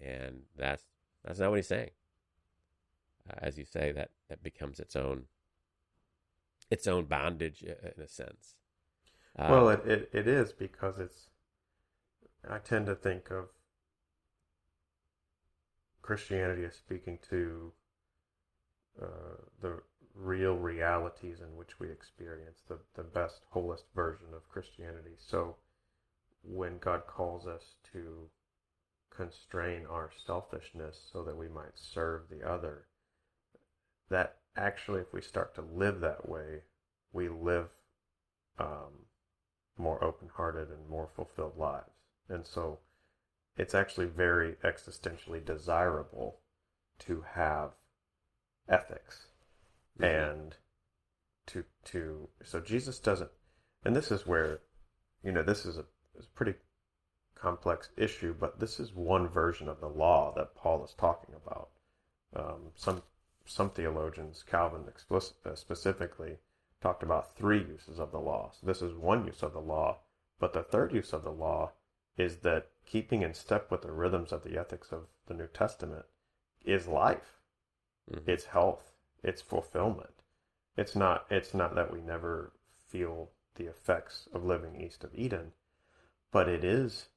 And 0.02 0.44
that's 0.58 0.84
that's 1.26 1.40
not 1.40 1.50
what 1.50 1.58
he's 1.58 1.68
saying 1.68 1.92
uh, 3.30 3.36
as 3.42 3.58
you 3.58 3.66
say 3.66 3.92
that 3.92 4.10
that 4.30 4.44
becomes 4.44 4.80
its 4.80 4.96
own 4.96 5.24
its 6.70 6.88
own 6.88 7.06
bondage 7.06 7.64
uh, 7.68 7.90
in 7.96 8.04
a 8.04 8.08
sense 8.08 8.56
uh, 9.38 9.48
well, 9.50 9.70
it, 9.70 9.82
it, 9.86 10.10
it 10.14 10.28
is 10.28 10.52
because 10.52 11.00
it's. 11.00 11.28
I 12.50 12.60
tend 12.60 12.86
to 12.88 12.96
think 12.96 13.32
of 13.32 13.46
Christianity 16.02 16.66
as 16.66 16.76
speaking 16.76 17.18
to 17.30 17.72
uh, 19.02 19.38
the 19.62 19.82
real 20.14 20.56
realities 20.56 21.40
in 21.40 21.56
which 21.58 21.80
we 21.80 21.90
experience 21.90 22.60
the, 22.68 22.78
the 22.96 23.04
best, 23.04 23.42
wholest 23.50 23.86
version 23.96 24.28
of 24.36 24.48
Christianity. 24.50 25.16
So 25.18 25.56
when 26.44 26.78
God 26.78 27.04
calls 27.08 27.48
us 27.48 27.76
to 27.94 28.30
constrain 29.10 29.86
our 29.90 30.12
selfishness 30.28 30.98
so 31.12 31.24
that 31.24 31.38
we 31.38 31.48
might 31.48 31.76
serve 31.76 32.24
the 32.30 32.48
other, 32.48 32.84
that 34.14 34.38
actually, 34.56 35.02
if 35.02 35.12
we 35.12 35.22
start 35.22 35.56
to 35.56 35.62
live 35.62 36.00
that 36.02 36.30
way, 36.30 36.62
we 37.12 37.30
live 37.30 37.70
um, 38.60 39.08
more 39.78 40.04
open 40.04 40.30
hearted 40.36 40.70
and 40.70 40.88
more 40.88 41.10
fulfilled 41.16 41.58
lives. 41.58 41.90
And 42.30 42.46
so 42.46 42.80
it's 43.58 43.76
actually 43.76 44.06
very 44.06 44.54
existentially 44.64 45.44
desirable 45.44 46.38
to 47.00 47.26
have 47.34 47.72
ethics 48.70 49.28
and 50.00 50.56
to 51.46 51.66
to 51.84 52.30
so 52.44 52.60
Jesus 52.60 53.00
doesn't 53.00 53.30
and 53.84 53.96
this 53.96 54.12
is 54.12 54.26
where 54.26 54.62
you 55.24 55.32
know 55.32 55.44
this 55.44 55.66
is 55.66 55.78
a, 55.78 55.86
is 56.18 56.26
a 56.26 56.36
pretty 56.36 56.54
complex 57.36 57.90
issue 57.98 58.34
but 58.40 58.60
this 58.60 58.80
is 58.80 58.94
one 58.94 59.28
version 59.28 59.68
of 59.68 59.82
the 59.82 59.90
law 59.90 60.34
that 60.36 60.56
Paul 60.56 60.86
is 60.86 60.94
talking 60.98 61.36
about 61.36 61.70
um, 62.36 62.72
some 62.76 63.02
some 63.46 63.70
theologians 63.70 64.44
Calvin 64.44 64.86
explicit, 64.88 65.36
uh, 65.46 65.56
specifically 65.56 66.38
talked 66.82 67.04
about 67.04 67.36
three 67.36 67.60
uses 67.60 68.00
of 68.00 68.12
the 68.12 68.20
law 68.20 68.52
so 68.52 68.66
this 68.66 68.82
is 68.82 68.94
one 68.94 69.26
use 69.26 69.44
of 69.44 69.54
the 69.54 69.60
law 69.60 70.00
but 70.40 70.54
the 70.54 70.64
third 70.64 70.94
use 70.94 71.14
of 71.14 71.24
the 71.24 71.32
law 71.32 71.72
is 72.18 72.38
that 72.38 72.68
keeping 72.86 73.22
in 73.22 73.34
step 73.34 73.72
with 73.72 73.82
the 73.82 73.92
rhythms 73.92 74.32
of 74.32 74.44
the 74.44 74.58
ethics 74.58 74.92
of 74.92 75.08
the 75.26 75.34
New 75.34 75.48
Testament 75.48 76.06
is 76.64 76.88
life. 76.88 77.40
Mhm. 78.10 78.28
It's 78.28 78.46
health. 78.46 78.94
It's 79.24 79.42
fulfillment. 79.42 80.22
It's 80.76 80.96
not. 80.96 81.26
It's 81.32 81.54
not 81.54 81.76
that 81.76 81.92
we 81.92 82.02
never 82.02 82.52
feel 82.76 83.32
the 83.56 83.68
effects 83.68 84.28
of 84.34 84.44
living 84.44 84.76
east 84.76 85.04
of 85.04 85.14
Eden, 85.16 85.54
but 86.32 86.50
it 86.50 86.64
is 86.64 87.10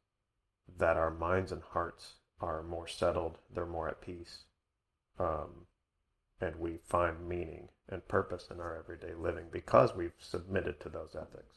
that 0.68 0.96
our 0.96 1.10
minds 1.10 1.52
and 1.52 1.62
hearts 1.62 2.16
are 2.40 2.62
more 2.62 2.86
settled, 2.86 3.38
they're 3.50 3.66
more 3.66 3.88
at 3.88 4.00
peace, 4.00 4.44
um, 5.18 5.66
and 6.40 6.57
we 6.57 6.79
find 6.85 7.29
meaning 7.29 7.68
and 7.88 8.07
purpose 8.09 8.49
in 8.51 8.61
our 8.61 8.77
everyday 8.77 9.14
living 9.14 9.46
because 9.51 9.94
we've 9.94 10.12
submitted 10.18 10.81
to 10.81 10.88
those 10.88 11.16
ethics. 11.16 11.57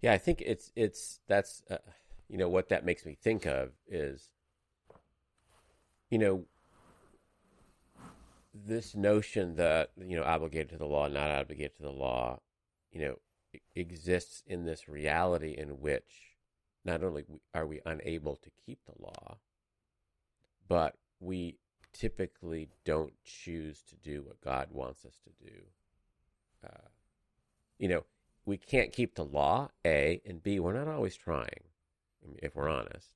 Yeah, 0.00 0.12
I 0.12 0.18
think 0.18 0.42
it's 0.44 0.72
it's 0.74 1.20
that's 1.28 1.62
uh, 1.70 1.78
you 2.28 2.38
know 2.38 2.48
what 2.48 2.68
that 2.70 2.84
makes 2.84 3.04
me 3.04 3.16
think 3.20 3.44
of 3.44 3.70
is 3.86 4.30
you 6.08 6.18
know 6.18 6.44
this 8.54 8.94
notion 8.94 9.56
that 9.56 9.90
you 9.98 10.16
know 10.16 10.24
obligated 10.24 10.70
to 10.70 10.78
the 10.78 10.86
law, 10.86 11.08
not 11.08 11.30
obligated 11.30 11.76
to 11.76 11.82
the 11.82 11.92
law, 11.92 12.40
you 12.92 13.00
know, 13.00 13.16
exists 13.74 14.42
in 14.46 14.64
this 14.64 14.88
reality 14.88 15.54
in 15.56 15.80
which 15.80 16.36
not 16.84 17.04
only 17.04 17.24
are 17.54 17.66
we 17.66 17.80
unable 17.84 18.36
to 18.36 18.50
keep 18.64 18.78
the 18.86 19.02
law, 19.02 19.36
but 20.68 20.96
we 21.20 21.56
typically 21.92 22.68
don't 22.84 23.12
choose 23.24 23.82
to 23.82 23.96
do 23.96 24.22
what 24.22 24.40
God 24.40 24.68
wants 24.70 25.04
us 25.04 25.18
to 25.24 25.44
do. 25.44 25.56
Uh, 26.64 26.88
you 27.78 27.88
know, 27.88 28.04
we 28.44 28.56
can't 28.56 28.92
keep 28.92 29.14
the 29.14 29.24
law, 29.24 29.70
A, 29.86 30.20
and 30.26 30.42
B, 30.42 30.60
we're 30.60 30.72
not 30.72 30.88
always 30.88 31.16
trying, 31.16 31.64
if 32.38 32.54
we're 32.54 32.68
honest. 32.68 33.10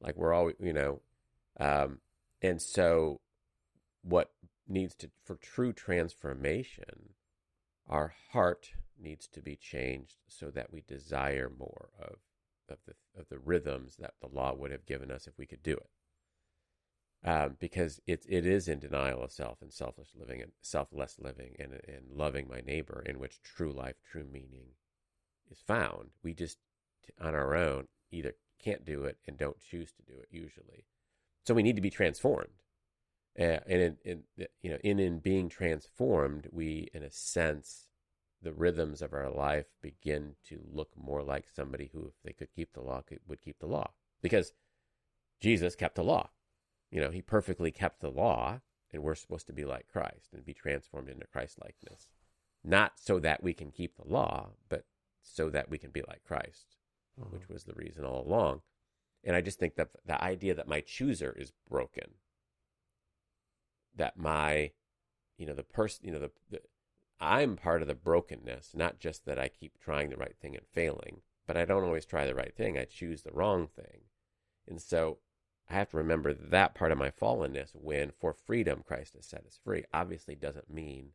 Like 0.00 0.16
we're 0.16 0.32
always, 0.32 0.56
you 0.60 0.72
know, 0.72 1.00
um, 1.58 1.98
and 2.42 2.60
so 2.60 3.20
what 4.02 4.32
needs 4.68 4.94
to, 4.96 5.10
for 5.24 5.36
true 5.36 5.72
transformation, 5.72 7.14
our 7.88 8.14
heart 8.32 8.70
needs 9.00 9.26
to 9.28 9.40
be 9.40 9.56
changed 9.56 10.16
so 10.28 10.50
that 10.50 10.72
we 10.72 10.82
desire 10.86 11.50
more 11.56 11.88
of 12.00 12.16
of 12.68 12.78
the 12.86 12.94
of 13.20 13.28
the 13.28 13.38
rhythms 13.38 13.96
that 13.98 14.14
the 14.20 14.26
law 14.26 14.54
would 14.54 14.70
have 14.70 14.86
given 14.86 15.10
us 15.10 15.26
if 15.26 15.36
we 15.36 15.44
could 15.44 15.62
do 15.62 15.74
it 15.74 15.90
um, 17.24 17.56
because 17.58 18.00
it 18.06 18.24
it 18.28 18.44
is 18.44 18.68
in 18.68 18.78
denial 18.78 19.22
of 19.22 19.32
self 19.32 19.62
and 19.62 19.72
selfish 19.72 20.08
living 20.18 20.42
and 20.42 20.52
selfless 20.60 21.16
living 21.18 21.56
and 21.58 21.72
and 21.88 22.10
loving 22.12 22.48
my 22.48 22.60
neighbor 22.60 23.02
in 23.06 23.18
which 23.18 23.42
true 23.42 23.72
life, 23.72 23.96
true 24.10 24.26
meaning 24.30 24.74
is 25.50 25.60
found. 25.66 26.10
We 26.22 26.34
just 26.34 26.58
on 27.20 27.34
our 27.34 27.54
own 27.54 27.88
either 28.10 28.34
can't 28.62 28.84
do 28.84 29.04
it 29.04 29.18
and 29.26 29.38
don't 29.38 29.60
choose 29.60 29.92
to 29.92 30.02
do 30.02 30.18
it 30.18 30.28
usually. 30.30 30.84
So 31.44 31.54
we 31.54 31.62
need 31.62 31.76
to 31.76 31.82
be 31.82 31.90
transformed, 31.90 32.62
uh, 33.38 33.60
and 33.66 33.82
in, 33.82 33.96
in 34.04 34.22
you 34.62 34.70
know 34.70 34.78
in 34.84 34.98
in 34.98 35.18
being 35.20 35.48
transformed, 35.48 36.48
we 36.52 36.90
in 36.92 37.02
a 37.02 37.10
sense 37.10 37.88
the 38.42 38.52
rhythms 38.52 39.00
of 39.00 39.14
our 39.14 39.30
life 39.30 39.64
begin 39.80 40.34
to 40.46 40.60
look 40.70 40.90
more 40.94 41.22
like 41.22 41.46
somebody 41.50 41.88
who, 41.94 42.08
if 42.08 42.12
they 42.22 42.32
could 42.32 42.52
keep 42.54 42.74
the 42.74 42.82
law, 42.82 43.00
could, 43.00 43.20
would 43.26 43.40
keep 43.40 43.58
the 43.58 43.66
law 43.66 43.90
because 44.20 44.52
Jesus 45.40 45.74
kept 45.74 45.94
the 45.94 46.04
law 46.04 46.28
you 46.94 47.00
know, 47.00 47.10
he 47.10 47.20
perfectly 47.20 47.72
kept 47.72 48.00
the 48.00 48.08
law, 48.08 48.60
and 48.92 49.02
we're 49.02 49.16
supposed 49.16 49.48
to 49.48 49.52
be 49.52 49.64
like 49.64 49.88
Christ 49.88 50.32
and 50.32 50.44
be 50.44 50.54
transformed 50.54 51.08
into 51.08 51.26
Christ 51.26 51.58
likeness. 51.60 52.06
Not 52.62 52.92
so 52.94 53.18
that 53.18 53.42
we 53.42 53.52
can 53.52 53.72
keep 53.72 53.96
the 53.96 54.08
law, 54.08 54.50
but 54.68 54.84
so 55.20 55.50
that 55.50 55.68
we 55.68 55.76
can 55.76 55.90
be 55.90 56.02
like 56.06 56.22
Christ, 56.22 56.76
mm-hmm. 57.20 57.34
which 57.34 57.48
was 57.48 57.64
the 57.64 57.74
reason 57.74 58.04
all 58.04 58.24
along. 58.24 58.60
And 59.24 59.34
I 59.34 59.40
just 59.40 59.58
think 59.58 59.74
that 59.74 59.88
the 60.06 60.22
idea 60.22 60.54
that 60.54 60.68
my 60.68 60.82
chooser 60.82 61.34
is 61.36 61.52
broken, 61.68 62.12
that 63.96 64.16
my, 64.16 64.70
you 65.36 65.46
know, 65.46 65.54
the 65.54 65.64
person, 65.64 66.06
you 66.06 66.12
know, 66.12 66.20
the, 66.20 66.30
the 66.48 66.60
I'm 67.18 67.56
part 67.56 67.82
of 67.82 67.88
the 67.88 67.96
brokenness, 67.96 68.70
not 68.72 69.00
just 69.00 69.26
that 69.26 69.38
I 69.38 69.48
keep 69.48 69.80
trying 69.80 70.10
the 70.10 70.16
right 70.16 70.36
thing 70.40 70.54
and 70.54 70.66
failing, 70.72 71.22
but 71.44 71.56
I 71.56 71.64
don't 71.64 71.82
always 71.82 72.06
try 72.06 72.24
the 72.24 72.36
right 72.36 72.54
thing. 72.56 72.78
I 72.78 72.84
choose 72.84 73.22
the 73.22 73.32
wrong 73.32 73.66
thing. 73.66 74.02
And 74.68 74.80
so 74.80 75.18
I 75.68 75.74
have 75.74 75.90
to 75.90 75.96
remember 75.96 76.34
that 76.34 76.74
part 76.74 76.92
of 76.92 76.98
my 76.98 77.10
fallenness 77.10 77.70
when 77.74 78.10
for 78.10 78.34
freedom 78.34 78.82
Christ 78.86 79.14
has 79.14 79.26
set 79.26 79.46
us 79.46 79.58
free 79.64 79.84
obviously 79.92 80.34
doesn't 80.34 80.70
mean 80.70 81.10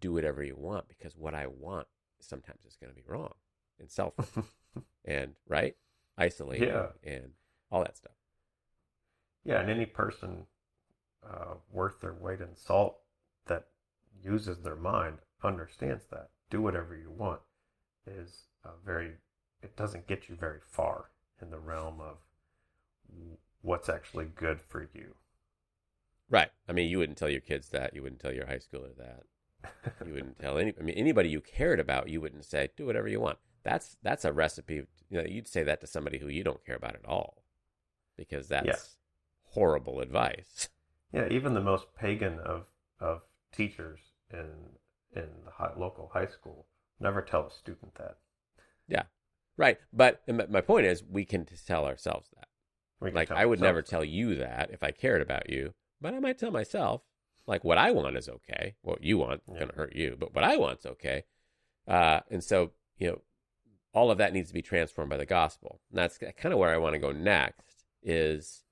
do 0.00 0.12
whatever 0.12 0.42
you 0.42 0.56
want 0.56 0.88
because 0.88 1.16
what 1.16 1.34
I 1.34 1.46
want 1.46 1.88
sometimes 2.20 2.64
is 2.64 2.76
going 2.76 2.92
to 2.92 2.96
be 2.96 3.06
wrong 3.06 3.34
and 3.78 3.90
selfish 3.90 4.44
and 5.04 5.34
right 5.48 5.76
isolating 6.16 6.68
yeah. 6.68 6.88
and 7.02 7.30
all 7.70 7.82
that 7.82 7.96
stuff. 7.96 8.12
Yeah, 9.44 9.60
and 9.60 9.68
any 9.68 9.86
person 9.86 10.46
uh, 11.28 11.54
worth 11.72 12.00
their 12.00 12.14
weight 12.14 12.40
in 12.40 12.54
salt 12.54 12.98
that 13.46 13.66
uses 14.22 14.58
their 14.58 14.76
mind 14.76 15.18
understands 15.42 16.04
that 16.10 16.30
do 16.48 16.62
whatever 16.62 16.96
you 16.96 17.10
want 17.10 17.40
is 18.06 18.44
very 18.84 19.12
it 19.62 19.76
doesn't 19.76 20.06
get 20.06 20.28
you 20.28 20.34
very 20.34 20.60
far 20.62 21.10
in 21.40 21.50
the 21.50 21.58
realm 21.58 22.00
of 22.00 22.18
what's 23.64 23.88
actually 23.88 24.26
good 24.26 24.60
for 24.60 24.88
you. 24.94 25.14
Right. 26.30 26.50
I 26.68 26.72
mean, 26.72 26.88
you 26.88 26.98
wouldn't 26.98 27.18
tell 27.18 27.30
your 27.30 27.40
kids 27.40 27.70
that. 27.70 27.94
You 27.94 28.02
wouldn't 28.02 28.20
tell 28.20 28.32
your 28.32 28.46
high 28.46 28.58
schooler 28.58 28.96
that. 28.96 29.24
you 30.06 30.12
wouldn't 30.12 30.38
tell 30.40 30.58
any. 30.58 30.74
I 30.78 30.82
mean, 30.82 30.94
anybody 30.96 31.30
you 31.30 31.40
cared 31.40 31.80
about, 31.80 32.08
you 32.08 32.20
wouldn't 32.20 32.44
say, 32.44 32.68
"Do 32.76 32.86
whatever 32.86 33.08
you 33.08 33.20
want." 33.20 33.38
That's 33.62 33.96
that's 34.02 34.24
a 34.24 34.32
recipe. 34.32 34.86
You 35.10 35.22
know, 35.22 35.24
you'd 35.26 35.48
say 35.48 35.62
that 35.64 35.80
to 35.80 35.86
somebody 35.86 36.18
who 36.18 36.28
you 36.28 36.44
don't 36.44 36.64
care 36.64 36.76
about 36.76 36.94
at 36.94 37.04
all, 37.06 37.44
because 38.16 38.48
that's 38.48 38.66
yeah. 38.66 38.76
horrible 39.52 40.00
advice. 40.00 40.68
Yeah, 41.12 41.28
even 41.30 41.54
the 41.54 41.60
most 41.60 41.94
pagan 41.96 42.40
of 42.40 42.64
of 42.98 43.20
teachers 43.52 44.00
in 44.32 44.48
in 45.14 45.28
the 45.44 45.52
high, 45.52 45.70
local 45.76 46.10
high 46.12 46.26
school 46.26 46.66
never 46.98 47.22
tell 47.22 47.46
a 47.46 47.52
student 47.52 47.94
that. 47.94 48.16
Yeah, 48.88 49.04
right. 49.56 49.78
But 49.92 50.22
my 50.26 50.60
point 50.60 50.86
is, 50.86 51.04
we 51.04 51.24
can 51.24 51.46
tell 51.68 51.84
ourselves 51.84 52.30
that 52.34 52.48
like 53.00 53.30
I 53.30 53.44
would 53.44 53.60
never 53.60 53.82
tell 53.82 54.04
you 54.04 54.36
that 54.36 54.70
if 54.72 54.82
I 54.82 54.90
cared 54.90 55.22
about 55.22 55.50
you, 55.50 55.74
but 56.00 56.14
I 56.14 56.20
might 56.20 56.38
tell 56.38 56.50
myself 56.50 57.02
like 57.46 57.64
what 57.64 57.78
I 57.78 57.90
want 57.90 58.16
is 58.16 58.28
okay. 58.28 58.74
What 58.82 59.02
you 59.02 59.18
want 59.18 59.42
yeah. 59.46 59.54
going 59.56 59.68
to 59.68 59.76
hurt 59.76 59.94
you, 59.94 60.16
but 60.18 60.34
what 60.34 60.44
I 60.44 60.56
want's 60.56 60.86
okay. 60.86 61.24
Uh, 61.86 62.20
and 62.30 62.42
so 62.42 62.72
you 62.98 63.08
know, 63.08 63.20
all 63.92 64.10
of 64.10 64.18
that 64.18 64.32
needs 64.32 64.48
to 64.48 64.54
be 64.54 64.62
transformed 64.62 65.10
by 65.10 65.16
the 65.16 65.26
gospel. 65.26 65.80
And 65.90 65.98
that's 65.98 66.18
kind 66.18 66.52
of 66.52 66.58
where 66.58 66.74
I 66.74 66.78
want 66.78 66.94
to 66.94 66.98
go 66.98 67.12
next. 67.12 67.84
Is 68.02 68.64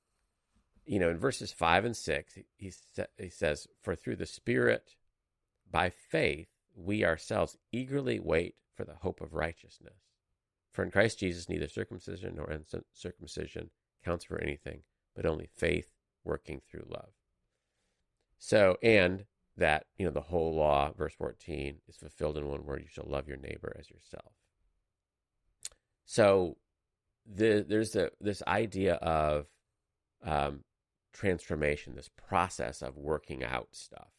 you 0.85 0.99
know 0.99 1.11
in 1.11 1.19
verses 1.19 1.53
five 1.53 1.85
and 1.85 1.97
six 1.97 2.39
he 2.57 2.71
sa- 2.71 3.05
he 3.19 3.31
says, 3.31 3.67
"For 3.83 3.95
through 3.95 4.17
the 4.17 4.27
Spirit, 4.27 4.97
by 5.71 5.91
faith, 5.91 6.49
we 6.75 7.05
ourselves 7.05 7.57
eagerly 7.71 8.19
wait 8.19 8.57
for 8.75 8.85
the 8.85 8.97
hope 8.97 9.21
of 9.21 9.35
righteousness." 9.35 10.01
For 10.71 10.83
in 10.83 10.91
Christ 10.91 11.19
Jesus, 11.19 11.49
neither 11.49 11.69
circumcision 11.69 12.37
nor 12.37 12.51
uncircumcision 12.51 13.71
counts 14.05 14.25
for 14.25 14.41
anything, 14.41 14.83
but 15.15 15.27
only 15.27 15.49
faith 15.57 15.89
working 16.25 16.61
through 16.69 16.87
love. 16.89 17.11
So, 18.39 18.77
and 18.83 19.25
that, 19.57 19.87
you 19.97 20.05
know, 20.05 20.13
the 20.13 20.21
whole 20.21 20.55
law, 20.55 20.93
verse 20.97 21.15
14, 21.15 21.77
is 21.89 21.97
fulfilled 21.97 22.37
in 22.37 22.49
one 22.49 22.65
word 22.65 22.83
you 22.83 22.89
shall 22.89 23.09
love 23.09 23.29
your 23.29 23.37
neighbor 23.37 23.77
as 23.79 23.91
yourself. 23.91 24.33
So, 26.05 26.57
the, 27.25 27.65
there's 27.67 27.95
a, 27.95 28.11
this 28.21 28.43
idea 28.47 28.95
of 28.95 29.47
um, 30.25 30.65
transformation, 31.13 31.95
this 31.95 32.11
process 32.29 32.83
of 32.83 32.97
working 32.97 33.45
out 33.45 33.69
stuff 33.73 34.11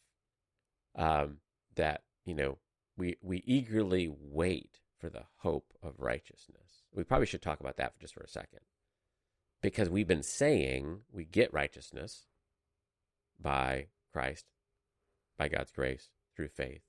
um, 0.96 1.38
that, 1.74 2.02
you 2.24 2.34
know, 2.34 2.58
we, 2.96 3.16
we 3.20 3.42
eagerly 3.44 4.08
wait 4.08 4.80
for 4.98 5.10
the 5.10 5.24
hope 5.38 5.66
of 5.82 5.94
righteousness. 5.98 6.84
We 6.94 7.04
probably 7.04 7.26
should 7.26 7.42
talk 7.42 7.60
about 7.60 7.76
that 7.76 7.92
for 7.92 8.00
just 8.00 8.14
for 8.14 8.22
a 8.22 8.28
second 8.28 8.60
because 9.64 9.88
we've 9.88 10.06
been 10.06 10.22
saying 10.22 10.98
we 11.10 11.24
get 11.24 11.50
righteousness 11.50 12.26
by 13.40 13.86
Christ, 14.12 14.44
by 15.38 15.48
God's 15.48 15.72
grace, 15.72 16.10
through 16.36 16.48
faith. 16.48 16.82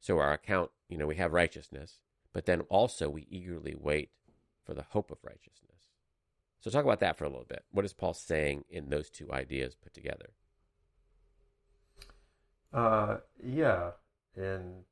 So 0.00 0.18
our 0.18 0.32
account, 0.32 0.72
you 0.88 0.98
know, 0.98 1.06
we 1.06 1.14
have 1.14 1.32
righteousness, 1.32 2.00
but 2.32 2.44
then 2.44 2.62
also 2.62 3.08
we 3.08 3.28
eagerly 3.30 3.76
wait 3.78 4.10
for 4.66 4.74
the 4.74 4.82
hope 4.82 5.12
of 5.12 5.18
righteousness. 5.22 5.92
So 6.58 6.72
talk 6.72 6.84
about 6.84 6.98
that 6.98 7.16
for 7.16 7.24
a 7.24 7.28
little 7.28 7.46
bit. 7.48 7.64
What 7.70 7.84
is 7.84 7.92
Paul 7.92 8.14
saying 8.14 8.64
in 8.68 8.90
those 8.90 9.10
two 9.10 9.32
ideas 9.32 9.76
put 9.76 9.94
together? 9.94 10.30
Uh, 12.74 13.18
yeah, 13.40 13.90
in 14.36 14.82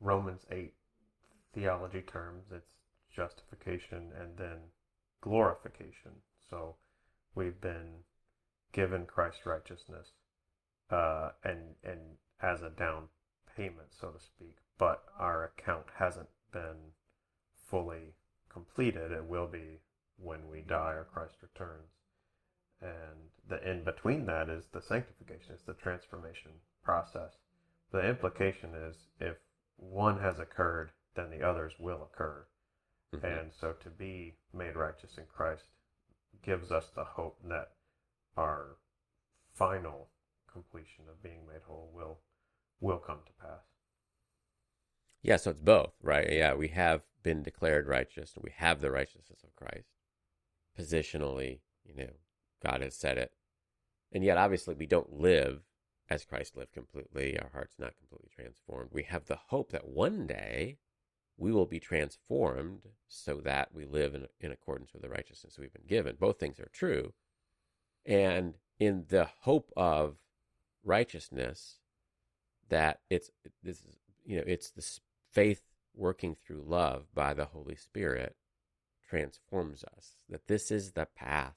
Romans 0.00 0.46
8 0.50 0.72
theology 1.52 2.00
terms, 2.00 2.46
it's 2.50 2.72
justification 3.14 4.12
and 4.18 4.38
then 4.38 4.56
glorification. 5.20 6.12
So 6.50 6.76
we've 7.34 7.60
been 7.60 8.04
given 8.72 9.06
Christ's 9.06 9.46
righteousness 9.46 10.08
uh, 10.90 11.30
and 11.44 11.76
and 11.84 12.00
as 12.42 12.62
a 12.62 12.70
down 12.70 13.08
payment, 13.56 13.88
so 14.00 14.10
to 14.10 14.18
speak. 14.20 14.56
But 14.78 15.04
our 15.18 15.44
account 15.44 15.86
hasn't 15.98 16.28
been 16.52 16.92
fully 17.70 18.14
completed. 18.48 19.12
It 19.12 19.24
will 19.24 19.46
be 19.46 19.80
when 20.18 20.48
we 20.50 20.62
die 20.62 20.92
or 20.92 21.04
Christ 21.04 21.36
returns. 21.42 21.90
And 22.80 23.30
the 23.48 23.70
in 23.70 23.84
between 23.84 24.26
that 24.26 24.48
is 24.48 24.64
the 24.72 24.80
sanctification, 24.82 25.52
it's 25.54 25.64
the 25.64 25.74
transformation 25.74 26.52
process. 26.82 27.32
The 27.92 28.08
implication 28.08 28.74
is 28.74 28.96
if 29.20 29.36
one 29.76 30.18
has 30.20 30.38
occurred 30.38 30.90
then 31.14 31.30
the 31.30 31.42
others 31.42 31.72
will 31.78 32.02
occur. 32.02 32.46
Mhm. 33.12 33.24
And 33.24 33.52
so 33.52 33.72
to 33.72 33.90
be 33.90 34.36
made 34.52 34.76
righteous 34.76 35.18
in 35.18 35.26
Christ 35.26 35.64
gives 36.42 36.70
us 36.70 36.90
the 36.94 37.04
hope 37.04 37.38
that 37.48 37.72
our 38.36 38.76
final 39.54 40.08
completion 40.50 41.04
of 41.08 41.22
being 41.22 41.46
made 41.46 41.62
whole 41.66 41.90
will 41.94 42.18
will 42.80 42.98
come 42.98 43.18
to 43.26 43.32
pass. 43.40 43.60
Yeah, 45.22 45.36
so 45.36 45.50
it's 45.50 45.60
both, 45.60 45.92
right? 46.02 46.26
Yeah, 46.30 46.54
we 46.54 46.68
have 46.68 47.02
been 47.22 47.42
declared 47.42 47.86
righteous. 47.86 48.32
We 48.40 48.52
have 48.56 48.80
the 48.80 48.90
righteousness 48.90 49.44
of 49.44 49.54
Christ. 49.54 49.88
Positionally, 50.78 51.60
you 51.84 51.94
know, 51.94 52.12
God 52.64 52.80
has 52.80 52.96
said 52.96 53.18
it. 53.18 53.32
And 54.12 54.24
yet, 54.24 54.38
obviously, 54.38 54.74
we 54.74 54.86
don't 54.86 55.12
live 55.12 55.60
as 56.08 56.24
Christ 56.24 56.56
lived 56.56 56.72
completely. 56.72 57.38
Our 57.38 57.50
heart's 57.52 57.78
not 57.78 57.98
completely 57.98 58.30
transformed. 58.34 58.90
We 58.92 59.02
have 59.04 59.26
the 59.26 59.38
hope 59.48 59.70
that 59.72 59.86
one 59.86 60.26
day 60.26 60.78
we 61.40 61.50
will 61.50 61.66
be 61.66 61.80
transformed 61.80 62.82
so 63.08 63.36
that 63.38 63.70
we 63.74 63.86
live 63.86 64.14
in, 64.14 64.26
in 64.40 64.52
accordance 64.52 64.92
with 64.92 65.02
the 65.02 65.08
righteousness 65.08 65.58
we've 65.58 65.72
been 65.72 65.86
given. 65.88 66.14
Both 66.20 66.38
things 66.38 66.60
are 66.60 66.70
true. 66.72 67.14
And 68.04 68.54
in 68.78 69.06
the 69.08 69.28
hope 69.40 69.72
of 69.76 70.18
righteousness, 70.84 71.78
that 72.68 73.00
it's 73.08 73.30
this 73.62 73.78
is 73.78 73.96
you 74.24 74.36
know 74.36 74.44
it's 74.46 74.70
this 74.70 75.00
faith 75.32 75.62
working 75.94 76.36
through 76.36 76.62
love 76.66 77.06
by 77.14 77.32
the 77.34 77.46
Holy 77.46 77.74
Spirit 77.74 78.36
transforms 79.08 79.82
us. 79.96 80.16
That 80.28 80.46
this 80.46 80.70
is 80.70 80.92
the 80.92 81.06
path 81.16 81.56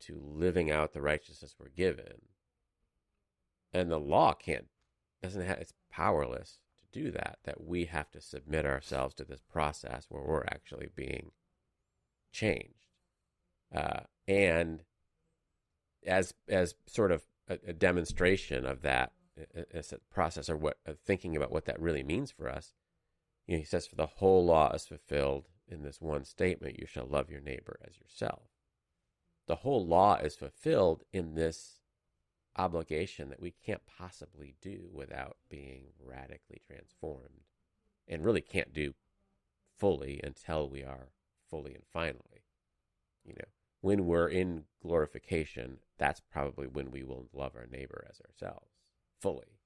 to 0.00 0.18
living 0.18 0.70
out 0.70 0.94
the 0.94 1.02
righteousness 1.02 1.54
we're 1.60 1.68
given. 1.68 2.22
And 3.74 3.90
the 3.90 4.00
law 4.00 4.32
can't 4.32 4.68
doesn't 5.22 5.46
have 5.46 5.58
it's 5.58 5.74
powerless 5.90 6.60
do 6.98 7.10
that. 7.12 7.38
That 7.44 7.64
we 7.64 7.86
have 7.86 8.10
to 8.12 8.20
submit 8.20 8.66
ourselves 8.66 9.14
to 9.16 9.24
this 9.24 9.42
process 9.42 10.06
where 10.08 10.22
we're 10.22 10.44
actually 10.44 10.88
being 10.94 11.32
changed. 12.32 12.86
Uh, 13.74 14.00
and 14.26 14.82
as 16.06 16.34
as 16.48 16.74
sort 16.86 17.12
of 17.12 17.24
a, 17.48 17.58
a 17.68 17.72
demonstration 17.72 18.64
of 18.64 18.82
that 18.82 19.12
as 19.72 19.92
a 19.92 19.98
process 20.12 20.48
or 20.48 20.56
what 20.56 20.78
of 20.86 20.98
thinking 20.98 21.36
about 21.36 21.52
what 21.52 21.66
that 21.66 21.80
really 21.80 22.02
means 22.02 22.30
for 22.30 22.48
us. 22.48 22.72
You 23.46 23.54
know, 23.54 23.60
he 23.60 23.64
says, 23.64 23.86
"For 23.86 23.96
the 23.96 24.06
whole 24.06 24.44
law 24.44 24.72
is 24.72 24.86
fulfilled 24.86 25.48
in 25.66 25.82
this 25.82 26.00
one 26.00 26.24
statement: 26.24 26.78
You 26.78 26.86
shall 26.86 27.06
love 27.06 27.30
your 27.30 27.40
neighbor 27.40 27.78
as 27.86 27.98
yourself." 27.98 28.50
The 29.46 29.56
whole 29.56 29.86
law 29.86 30.16
is 30.16 30.36
fulfilled 30.36 31.04
in 31.12 31.34
this 31.34 31.77
obligation 32.58 33.30
that 33.30 33.40
we 33.40 33.54
can't 33.64 33.86
possibly 33.86 34.54
do 34.60 34.88
without 34.92 35.36
being 35.48 35.92
radically 36.04 36.60
transformed, 36.66 37.44
and 38.06 38.24
really 38.24 38.40
can't 38.40 38.74
do 38.74 38.94
fully 39.78 40.20
until 40.24 40.68
we 40.68 40.82
are 40.82 41.08
fully 41.48 41.74
and 41.74 41.84
finally. 41.92 42.44
You 43.24 43.34
know, 43.34 43.48
when 43.80 44.06
we're 44.06 44.28
in 44.28 44.64
glorification, 44.82 45.78
that's 45.98 46.20
probably 46.20 46.66
when 46.66 46.90
we 46.90 47.04
will 47.04 47.28
love 47.32 47.52
our 47.54 47.66
neighbor 47.66 48.04
as 48.08 48.20
ourselves 48.20 48.72
fully. 49.20 49.58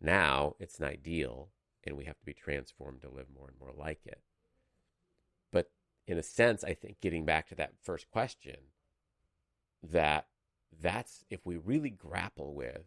Now 0.00 0.54
it's 0.58 0.78
an 0.78 0.84
ideal, 0.84 1.48
and 1.84 1.96
we 1.96 2.04
have 2.04 2.18
to 2.18 2.24
be 2.24 2.34
transformed 2.34 3.00
to 3.02 3.08
live 3.08 3.26
more 3.34 3.48
and 3.48 3.58
more 3.58 3.72
like 3.74 4.00
it. 4.04 4.20
But 5.52 5.70
in 6.06 6.18
a 6.18 6.22
sense, 6.22 6.64
I 6.64 6.74
think 6.74 7.00
getting 7.00 7.24
back 7.24 7.48
to 7.48 7.54
that 7.54 7.74
first 7.82 8.10
question, 8.10 8.56
that 9.82 10.26
that's 10.80 11.24
if 11.30 11.40
we 11.44 11.56
really 11.56 11.90
grapple 11.90 12.54
with 12.54 12.82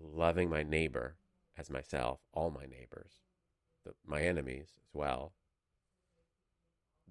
loving 0.00 0.48
my 0.48 0.62
neighbor 0.62 1.16
as 1.56 1.70
myself, 1.70 2.20
all 2.32 2.50
my 2.50 2.66
neighbors, 2.66 3.12
the, 3.84 3.94
my 4.06 4.20
enemies 4.22 4.68
as 4.76 4.88
well, 4.92 5.32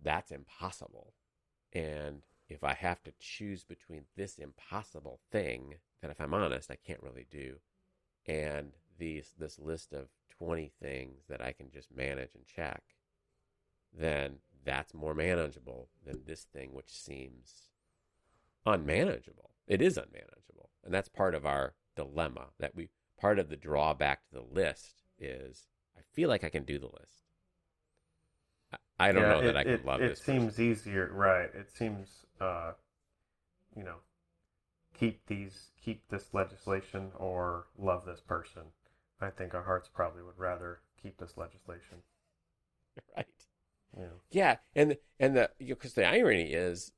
that's 0.01 0.31
impossible. 0.31 1.13
And 1.71 2.23
if 2.49 2.63
I 2.63 2.73
have 2.73 3.01
to 3.03 3.13
choose 3.19 3.63
between 3.63 4.03
this 4.15 4.37
impossible 4.37 5.19
thing 5.31 5.75
that, 6.01 6.11
if 6.11 6.19
I'm 6.19 6.33
honest, 6.33 6.69
I 6.69 6.75
can't 6.75 7.01
really 7.01 7.25
do, 7.29 7.57
and 8.25 8.73
these 8.97 9.33
this 9.37 9.57
list 9.59 9.93
of 9.93 10.09
20 10.37 10.71
things 10.81 11.23
that 11.29 11.41
I 11.41 11.51
can 11.51 11.69
just 11.71 11.95
manage 11.95 12.35
and 12.35 12.45
check, 12.45 12.83
then 13.97 14.37
that's 14.65 14.93
more 14.93 15.13
manageable 15.13 15.89
than 16.05 16.23
this 16.25 16.43
thing 16.43 16.73
which 16.73 16.91
seems 16.91 17.69
unmanageable. 18.65 19.51
It 19.67 19.81
is 19.81 19.97
unmanageable. 19.97 20.69
And 20.83 20.93
that's 20.93 21.09
part 21.09 21.35
of 21.35 21.45
our 21.45 21.75
dilemma 21.95 22.51
that 22.59 22.75
we 22.75 22.89
part 23.17 23.39
of 23.39 23.49
the 23.49 23.57
drawback 23.57 24.25
to 24.29 24.35
the 24.35 24.41
list 24.41 25.03
is 25.19 25.67
I 25.97 26.01
feel 26.13 26.29
like 26.29 26.43
I 26.43 26.49
can 26.49 26.63
do 26.63 26.79
the 26.79 26.87
list. 26.87 27.23
I, 28.73 28.77
I 28.99 29.11
don't 29.13 29.27
Yeah, 29.27 29.29
know 29.29 29.41
it, 29.41 29.43
that 29.43 29.55
I 29.57 29.63
can 29.63 29.79
it, 29.79 29.85
love 29.85 30.03
it 30.03 30.05
this. 30.05 30.19
person. 30.21 30.49
seems 30.49 30.59
easier, 30.59 31.09
right? 31.13 31.49
It 31.55 31.69
seems, 31.71 32.25
uh, 32.41 32.73
you 33.75 33.83
know, 33.83 33.97
keep 34.93 35.25
these, 35.27 35.71
keep 35.81 36.07
this 36.09 36.33
legislation 36.33 37.11
or 37.17 37.67
love 37.77 38.05
this 38.05 38.21
person. 38.21 38.73
I 39.21 39.29
think 39.31 39.53
our 39.55 39.63
hearts 39.63 39.89
probably 39.89 40.23
would 40.23 40.39
rather 40.39 40.81
keep 41.01 41.17
this 41.17 41.37
legislation. 41.37 42.03
right. 43.17 43.27
Yeah. 43.97 44.17
Yeah, 44.31 44.57
and 44.75 44.97
and 45.19 45.35
the 45.35 45.51
because 45.59 45.93
the 45.93 46.05
irony 46.05 46.53
is, 46.53 46.91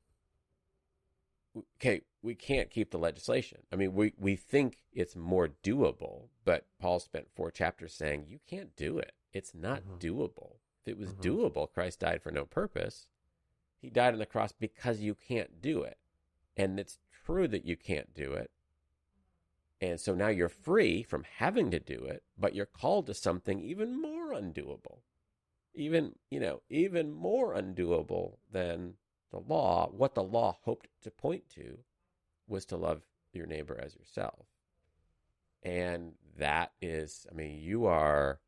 okay, 1.76 2.02
we 2.22 2.34
can't 2.34 2.70
keep 2.70 2.90
the 2.90 2.98
legislation. 2.98 3.62
I 3.72 3.76
mean, 3.76 3.94
we 3.94 4.12
we 4.18 4.36
think 4.36 4.78
it's 4.92 5.16
more 5.16 5.48
doable, 5.62 6.28
but 6.44 6.66
Paul 6.78 7.00
spent 7.00 7.34
four 7.34 7.50
chapters 7.50 7.94
saying 7.94 8.26
you 8.28 8.40
can't 8.46 8.74
do 8.76 8.98
it. 8.98 9.12
It's 9.32 9.54
not 9.54 9.82
Mhm. 9.82 10.00
doable. 10.00 10.56
If 10.84 10.92
it 10.92 10.98
was 10.98 11.14
Mhm. 11.14 11.22
doable, 11.22 11.72
Christ 11.72 12.00
died 12.00 12.22
for 12.22 12.30
no 12.30 12.44
purpose. 12.44 13.08
He 13.78 13.90
died 13.90 14.14
on 14.14 14.18
the 14.18 14.26
cross 14.26 14.52
because 14.52 15.00
you 15.00 15.14
can't 15.14 15.60
do 15.60 15.82
it, 15.82 15.98
and 16.56 16.80
it's 16.80 16.98
true 17.10 17.48
that 17.48 17.64
you 17.64 17.76
can't 17.76 18.14
do 18.14 18.32
it. 18.32 18.50
And 19.80 20.00
so 20.00 20.14
now 20.14 20.28
you're 20.28 20.48
free 20.48 21.02
from 21.02 21.24
having 21.24 21.70
to 21.70 21.78
do 21.78 22.04
it, 22.04 22.24
but 22.38 22.54
you're 22.54 22.66
called 22.66 23.06
to 23.06 23.14
something 23.14 23.60
even 23.60 24.00
more 24.00 24.32
undoable 24.32 25.02
even 25.76 26.14
you 26.30 26.40
know 26.40 26.62
even 26.70 27.12
more 27.12 27.54
undoable 27.54 28.38
than 28.50 28.94
the 29.30 29.40
law 29.40 29.88
what 29.90 30.14
the 30.14 30.22
law 30.22 30.56
hoped 30.62 30.88
to 31.02 31.10
point 31.10 31.44
to 31.54 31.78
was 32.46 32.64
to 32.66 32.76
love 32.76 33.02
your 33.32 33.46
neighbor 33.46 33.78
as 33.82 33.94
yourself. 33.96 34.46
And 35.62 36.12
that 36.38 36.72
is 36.82 37.26
i 37.30 37.34
mean 37.34 37.58
you 37.58 37.86
are 37.86 38.40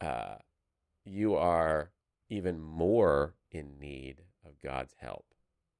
uh 0.00 0.36
you 1.04 1.34
are 1.34 1.90
even 2.28 2.60
more 2.60 3.34
in 3.50 3.78
need 3.80 4.22
of 4.44 4.60
god's 4.62 4.94
help 4.98 5.24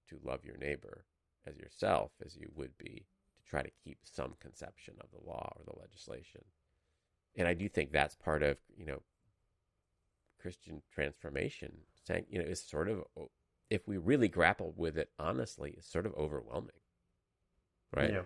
to 0.09 0.19
love 0.25 0.45
your 0.45 0.57
neighbor 0.57 1.05
as 1.47 1.59
yourself 1.59 2.11
as 2.25 2.37
you 2.37 2.49
would 2.55 2.77
be 2.79 3.05
to 3.37 3.51
try 3.51 3.63
to 3.63 3.71
keep 3.85 3.99
some 4.03 4.35
conception 4.41 4.95
of 5.01 5.11
the 5.11 5.29
law 5.31 5.53
or 5.57 5.63
the 5.67 5.79
legislation. 5.79 6.41
And 7.37 7.47
i 7.47 7.55
do 7.55 7.69
think 7.69 7.93
that's 7.93 8.15
part 8.15 8.43
of 8.43 8.57
you 8.77 8.87
know 8.87 9.03
Christian 10.45 10.83
transformation, 10.93 11.73
saying, 12.07 12.27
you 12.29 12.39
know, 12.39 12.45
is 12.45 12.63
sort 12.63 12.91
of, 12.91 13.05
if 13.75 13.87
we 13.87 13.97
really 13.99 14.29
grapple 14.29 14.73
with 14.77 14.97
it 14.99 15.11
honestly, 15.19 15.73
is 15.73 15.87
sort 15.87 16.07
of 16.07 16.15
overwhelming. 16.15 16.71
Right? 17.95 18.11
Yeah. 18.13 18.23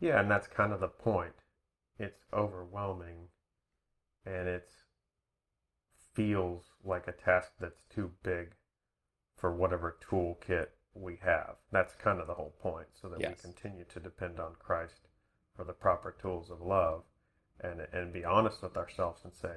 Yeah, 0.00 0.20
and 0.20 0.30
that's 0.30 0.46
kind 0.46 0.72
of 0.72 0.80
the 0.80 0.88
point. 0.88 1.34
It's 1.98 2.24
overwhelming 2.32 3.28
and 4.26 4.48
it 4.48 4.68
feels 6.14 6.72
like 6.84 7.06
a 7.08 7.12
task 7.12 7.52
that's 7.60 7.82
too 7.84 8.12
big 8.22 8.54
for 9.36 9.54
whatever 9.54 9.96
toolkit 10.00 10.68
we 10.94 11.16
have. 11.22 11.56
That's 11.70 11.94
kind 11.94 12.20
of 12.20 12.26
the 12.26 12.34
whole 12.34 12.54
point, 12.60 12.88
so 12.94 13.08
that 13.08 13.20
Yes. 13.20 13.36
we 13.44 13.52
continue 13.52 13.84
to 13.84 14.00
depend 14.00 14.40
on 14.40 14.56
Christ 14.58 15.08
for 15.54 15.64
the 15.64 15.72
proper 15.72 16.12
tools 16.12 16.50
of 16.50 16.60
love 16.60 17.04
and 17.60 17.80
and 17.92 18.12
be 18.12 18.24
honest 18.24 18.62
with 18.62 18.76
ourselves 18.76 19.24
and 19.24 19.34
say, 19.34 19.56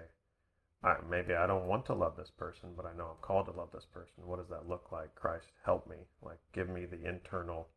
I, 0.83 0.95
maybe 1.09 1.33
I 1.33 1.45
don't 1.45 1.67
want 1.67 1.85
to 1.87 1.93
love 1.93 2.15
this 2.15 2.31
person, 2.31 2.69
but 2.75 2.85
I 2.85 2.93
know 2.93 3.07
I'm 3.07 3.21
called 3.21 3.47
to 3.47 3.51
love 3.51 3.71
this 3.73 3.85
person. 3.85 4.25
What 4.25 4.39
does 4.39 4.49
that 4.49 4.69
look 4.69 4.91
like? 4.91 5.13
Christ, 5.15 5.51
help 5.65 5.87
me. 5.89 5.97
Like, 6.21 6.39
give 6.53 6.69
me 6.69 6.85
the 6.85 7.05
internal 7.05 7.67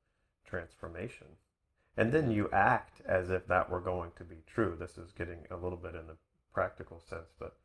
transformation. 0.45 1.27
And 1.97 2.13
then 2.13 2.31
you 2.31 2.49
act 2.53 3.03
as 3.05 3.31
if 3.31 3.47
that 3.49 3.69
were 3.69 3.81
going 3.81 4.13
to 4.17 4.25
be 4.25 4.43
true. 4.47 4.77
This 4.79 4.99
is 4.99 5.13
getting 5.13 5.47
a 5.51 5.57
little 5.57 5.77
bit 5.77 5.95
in 5.95 6.07
the 6.07 6.17
practical 6.55 7.01
sense, 7.01 7.33
but 7.39 7.57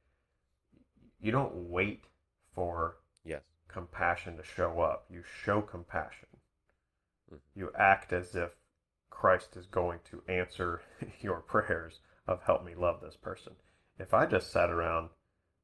you 1.19 1.32
don't 1.32 1.69
wait 1.69 2.06
for 2.54 2.97
Yes. 3.23 3.43
compassion 3.67 4.38
to 4.38 4.43
show 4.43 4.82
up. 4.82 5.06
You 5.10 5.21
show 5.23 5.62
compassion. 5.62 6.30
Mhm. 7.32 7.39
You 7.54 7.71
act 7.73 8.12
as 8.12 8.36
if 8.36 8.56
Christ 9.10 9.56
is 9.56 9.67
going 9.67 10.00
to 10.06 10.23
answer 10.28 10.82
your 11.19 11.41
prayers 11.41 12.02
of 12.26 12.43
help 12.43 12.63
me 12.63 12.73
love 12.76 13.02
this 13.02 13.17
person. 13.17 13.56
If 14.00 14.13
I 14.13 14.26
just 14.26 14.52
sat 14.52 14.69
around, 14.69 15.10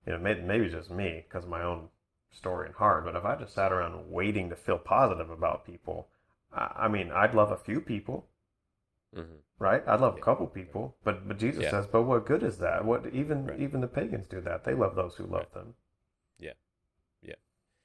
you 0.06 0.14
know, 0.14 0.20
maybe, 0.20 0.42
maybe 0.42 0.70
just 0.70 0.90
me 0.92 1.24
because 1.28 1.44
of 1.46 1.50
my 1.50 1.64
own 1.64 1.90
story 2.32 2.66
and 2.68 2.76
heart, 2.76 3.06
but 3.06 3.16
if 3.16 3.24
I 3.26 3.36
just 3.36 3.54
sat 3.54 3.72
around 3.72 4.12
waiting 4.12 4.50
to 4.50 4.56
feel 4.56 4.78
positive 4.78 5.30
about 5.30 5.66
people, 5.66 6.08
I, 6.54 6.72
I 6.86 6.88
mean, 6.88 7.12
I'd 7.12 7.36
love 7.36 7.52
a 7.52 7.58
few 7.58 7.80
people, 7.82 8.28
Mm-hmm. 9.16 9.36
right? 9.60 9.84
I'd 9.88 10.00
love 10.02 10.18
a 10.18 10.22
couple 10.22 10.48
people, 10.48 10.96
but 11.04 11.28
but 11.28 11.38
Jesus 11.38 11.64
Yeah. 11.64 11.70
says, 11.70 11.88
but 11.88 12.04
what 12.04 12.26
good 12.26 12.44
is 12.44 12.58
that? 12.58 12.84
What 12.84 13.06
even 13.14 13.46
Right. 13.46 13.60
even 13.60 13.82
the 13.82 13.88
pagans 13.88 14.28
do 14.28 14.42
that. 14.42 14.64
They 14.64 14.74
love 14.74 14.96
those 14.96 15.16
who 15.16 15.26
love 15.26 15.46
Right. 15.46 15.54
them. 15.54 15.76
Yeah, 16.40 16.54
yeah, 17.22 17.36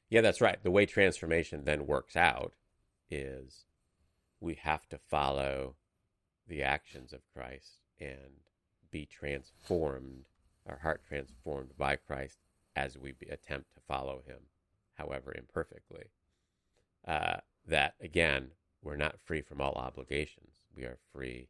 yeah, 0.09 0.21
that's 0.23 0.41
right. 0.41 0.63
The 0.63 0.71
way 0.71 0.87
transformation 0.87 1.65
then 1.65 1.87
works 1.87 2.17
out 2.17 2.55
is 3.11 3.67
we 4.41 4.55
have 4.55 4.89
to 4.89 4.99
follow 4.99 5.77
the 6.47 6.63
actions 6.63 7.13
of 7.13 7.21
Christ 7.35 7.81
and 8.01 8.41
be 8.91 9.05
transformed, 9.05 10.25
our 10.69 10.79
heart 10.79 11.03
transformed 11.07 11.71
by 11.77 11.97
Christ 11.97 12.39
as 12.77 12.99
we 12.99 13.15
attempt 13.31 13.75
to 13.75 13.81
follow 13.87 14.23
him, 14.27 14.39
however 14.95 15.35
imperfectly. 15.37 16.05
Uh, 17.07 17.39
that, 17.67 17.95
again, 18.01 18.51
we're 18.83 18.97
not 18.97 19.21
free 19.21 19.43
from 19.43 19.61
all 19.61 19.75
obligations. 19.75 20.57
We 20.77 20.85
are 20.85 20.99
free 21.13 21.49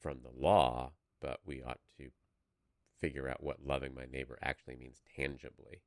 from 0.00 0.20
the 0.22 0.40
law, 0.40 0.92
but 1.20 1.40
we 1.44 1.62
ought 1.62 1.80
to 1.98 2.10
figure 3.00 3.28
out 3.28 3.42
what 3.42 3.66
loving 3.66 3.94
my 3.94 4.06
neighbor 4.10 4.38
actually 4.42 4.76
means 4.76 5.02
tangibly 5.16 5.82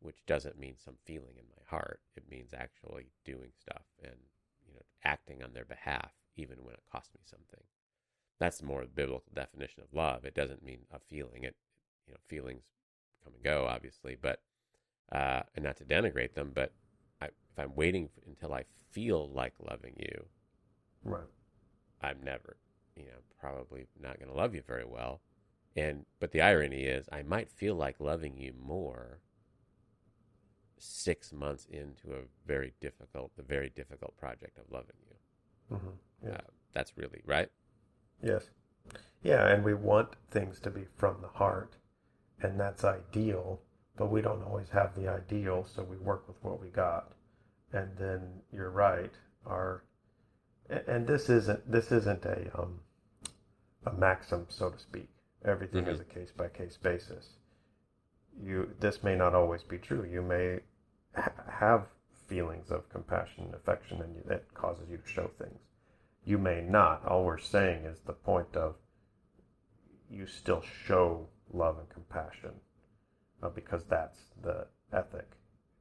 which 0.00 0.24
doesn't 0.26 0.58
mean 0.58 0.76
some 0.76 0.96
feeling 1.04 1.34
in 1.36 1.44
my 1.50 1.62
heart. 1.68 2.00
It 2.16 2.30
means 2.30 2.52
actually 2.52 3.06
doing 3.24 3.50
stuff 3.58 3.82
and 4.02 4.16
you 4.66 4.74
know 4.74 4.82
acting 5.04 5.42
on 5.42 5.52
their 5.52 5.64
behalf, 5.64 6.12
even 6.36 6.58
when 6.62 6.74
it 6.74 6.82
costs 6.90 7.12
me 7.14 7.20
something. 7.24 7.64
That's 8.38 8.62
more 8.62 8.82
the 8.82 8.88
biblical 8.88 9.32
definition 9.34 9.82
of 9.82 9.94
love. 9.94 10.24
It 10.24 10.34
doesn't 10.34 10.62
mean 10.64 10.80
a 10.92 10.98
feeling. 10.98 11.44
It 11.44 11.56
you 12.06 12.14
know 12.14 12.20
feelings 12.26 12.64
come 13.24 13.34
and 13.34 13.42
go, 13.42 13.66
obviously, 13.66 14.16
but 14.20 14.40
uh, 15.12 15.42
and 15.54 15.64
not 15.64 15.76
to 15.78 15.84
denigrate 15.84 16.34
them, 16.34 16.52
but 16.54 16.72
I, 17.20 17.26
if 17.26 17.58
I'm 17.58 17.74
waiting 17.74 18.08
until 18.26 18.52
I 18.54 18.64
feel 18.90 19.28
like 19.28 19.54
loving 19.60 19.94
you, 19.98 20.26
Right. 21.04 21.28
I'm 22.02 22.22
never, 22.22 22.56
you 22.96 23.04
know, 23.04 23.18
probably 23.40 23.86
not 24.00 24.18
going 24.18 24.30
to 24.30 24.36
love 24.36 24.54
you 24.54 24.62
very 24.66 24.84
well. 24.84 25.20
And 25.76 26.06
but 26.20 26.32
the 26.32 26.40
irony 26.40 26.84
is, 26.84 27.08
I 27.12 27.22
might 27.22 27.50
feel 27.50 27.74
like 27.74 28.00
loving 28.00 28.36
you 28.38 28.52
more 28.54 29.20
six 30.78 31.32
months 31.32 31.66
into 31.70 32.12
a 32.14 32.22
very 32.46 32.72
difficult, 32.80 33.36
the 33.36 33.42
very 33.42 33.70
difficult 33.70 34.16
project 34.16 34.58
of 34.58 34.70
loving 34.70 34.96
you. 35.08 35.16
hmm 35.68 35.96
Yeah. 36.22 36.34
Uh, 36.34 36.40
that's 36.72 36.96
really 36.96 37.22
right. 37.26 37.50
Yes. 38.22 38.50
Yeah, 39.22 39.48
and 39.48 39.64
we 39.64 39.74
want 39.74 40.16
things 40.30 40.60
to 40.60 40.70
be 40.70 40.84
from 40.96 41.20
the 41.22 41.28
heart, 41.28 41.76
and 42.42 42.58
that's 42.58 42.84
ideal, 42.84 43.60
but 43.96 44.10
we 44.10 44.20
don't 44.20 44.42
always 44.42 44.68
have 44.70 44.94
the 44.94 45.08
ideal, 45.08 45.66
so 45.74 45.82
we 45.82 45.96
work 45.96 46.26
with 46.28 46.36
what 46.42 46.60
we 46.60 46.68
got. 46.68 47.12
And 47.72 47.90
then 47.98 48.20
you're 48.52 48.70
right, 48.70 49.12
our 49.46 49.82
and 50.68 51.06
this 51.06 51.28
isn't 51.28 51.70
this 51.70 51.92
isn't 51.92 52.24
a 52.24 52.50
um 52.58 52.80
a 53.86 53.92
maxim, 53.92 54.46
so 54.48 54.70
to 54.70 54.78
speak. 54.78 55.08
Everything 55.44 55.86
is 55.86 56.00
a 56.00 56.04
case 56.04 56.32
by 56.36 56.48
case 56.48 56.76
basis. 56.76 57.36
You 58.42 58.74
this 58.80 59.02
may 59.02 59.16
not 59.16 59.34
always 59.34 59.62
be 59.62 59.78
true. 59.78 60.04
You 60.04 60.22
may 60.22 60.60
ha- 61.14 61.32
have 61.48 61.86
feelings 62.28 62.70
of 62.70 62.88
compassion, 62.88 63.44
and 63.44 63.54
affection, 63.54 64.02
and 64.02 64.14
you, 64.16 64.22
that 64.26 64.52
causes 64.54 64.88
you 64.90 64.98
to 64.98 65.08
show 65.08 65.30
things 65.38 65.60
you 66.26 66.36
may 66.36 66.60
not. 66.60 67.06
All 67.06 67.24
we're 67.24 67.38
saying 67.38 67.84
is 67.84 68.00
the 68.00 68.12
point 68.12 68.54
of 68.56 68.74
you 70.10 70.26
still 70.26 70.62
show 70.86 71.28
love 71.52 71.78
and 71.78 71.88
compassion 71.88 72.52
uh, 73.42 73.48
because 73.48 73.84
that's 73.84 74.34
the 74.42 74.66
ethic, 74.92 75.28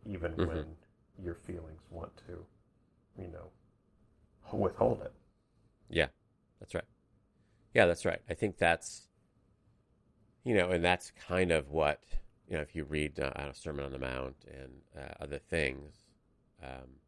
even 0.05 0.37
Mhm. 0.37 0.47
when 0.47 0.77
your 1.23 1.35
feelings 1.35 1.81
want 1.89 2.15
to, 2.27 2.45
you 3.17 3.27
know, 3.29 3.49
withhold 4.51 5.01
it. 5.01 5.13
Yeah, 5.89 6.07
that's 6.59 6.73
right. 6.75 6.85
Yeah, 7.73 7.85
that's 7.85 8.05
right. 8.05 8.21
I 8.29 8.33
think 8.33 8.57
that's, 8.57 9.07
you 10.43 10.55
know, 10.55 10.71
and 10.71 10.83
that's 10.83 11.11
kind 11.11 11.51
of 11.51 11.71
what, 11.71 12.03
you 12.47 12.55
know, 12.55 12.61
if 12.61 12.75
you 12.75 12.83
read 12.85 13.19
uh, 13.19 13.31
a 13.35 13.53
Sermon 13.53 13.85
on 13.85 13.91
the 13.91 13.99
Mount 13.99 14.35
and 14.47 14.81
uh, 14.97 15.13
other 15.19 15.39
things, 15.39 16.05
um, 16.63 16.99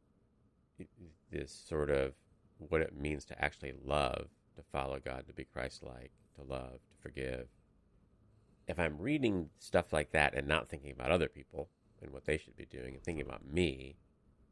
this 1.32 1.52
sort 1.52 1.89
of 1.89 2.13
what 2.58 2.82
it 2.82 2.96
means 2.96 3.26
to 3.26 3.43
actually 3.43 3.74
love, 3.84 4.28
to 4.56 4.63
follow 4.72 5.00
God, 5.00 5.26
to 5.28 5.34
be 5.34 5.43
Christ 5.46 5.84
like, 5.84 6.12
to 6.36 6.43
love, 6.43 6.74
to 6.89 6.98
forgive. 7.02 7.48
If 8.67 8.80
I'm 8.80 8.97
reading 8.99 9.49
stuff 9.60 9.93
like 9.93 10.12
that 10.12 10.34
and 10.34 10.47
not 10.47 10.69
thinking 10.69 10.91
about 10.91 11.12
other 11.12 11.30
people 11.30 11.69
and 12.01 12.12
what 12.12 12.25
they 12.25 12.38
should 12.38 12.56
be 12.56 12.65
doing 12.65 12.95
and 12.95 13.03
thinking 13.03 13.25
about 13.25 13.45
me 13.45 13.95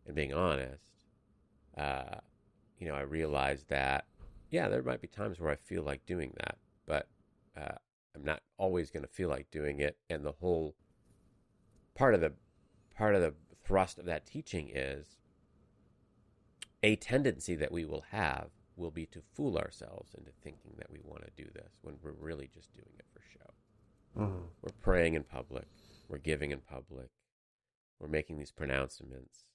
and 0.05 0.15
being 0.15 0.33
honest, 0.33 0.91
uh, 1.77 2.19
you 2.79 2.87
know, 2.87 2.95
I 2.95 3.01
realize 3.01 3.65
that, 3.69 4.05
yeah, 4.49 4.67
there 4.67 4.83
might 4.83 5.01
be 5.01 5.07
times 5.07 5.39
where 5.39 5.51
I 5.51 5.55
feel 5.55 5.83
like 5.83 6.05
doing 6.05 6.33
that, 6.37 6.57
but 6.85 7.07
uh, 7.57 7.75
I'm 8.15 8.23
not 8.23 8.41
always 8.57 8.89
going 8.89 9.03
to 9.03 9.11
feel 9.11 9.29
like 9.29 9.51
doing 9.51 9.79
it. 9.79 9.97
And 10.09 10.23
the 10.23 10.31
whole 10.31 10.75
part 11.95 12.13
of 12.13 12.21
the 12.21 12.33
part 12.95 13.15
of 13.15 13.21
the 13.21 13.33
thrust 13.65 13.99
of 13.99 14.05
that 14.05 14.25
teaching 14.25 14.71
is 14.73 15.17
a 16.83 16.95
tendency 16.95 17.55
that 17.55 17.71
we 17.71 17.83
will 17.83 18.05
have 18.11 18.49
will 18.77 18.91
be 18.91 19.05
to 19.07 19.21
fool 19.33 19.57
ourselves 19.57 20.13
into 20.13 20.31
thinking 20.43 20.73
that 20.77 20.91
we 20.91 20.99
want 21.03 21.23
to 21.23 21.43
do 21.43 21.49
this 21.53 21.73
when 21.81 21.95
we're 22.01 22.11
really 22.11 22.49
just 22.53 22.73
doing 22.73 22.93
it 22.97 23.05
for 23.13 23.21
show. 23.21 23.54
Mm-hmm. 24.17 24.45
We're 24.61 24.71
praying 24.81 25.13
in 25.15 25.23
public. 25.23 25.67
We're 26.07 26.17
giving 26.17 26.51
in 26.51 26.59
public. 26.59 27.09
We're 27.99 28.07
making 28.07 28.37
these 28.37 28.51
pronouncements. 28.51 29.45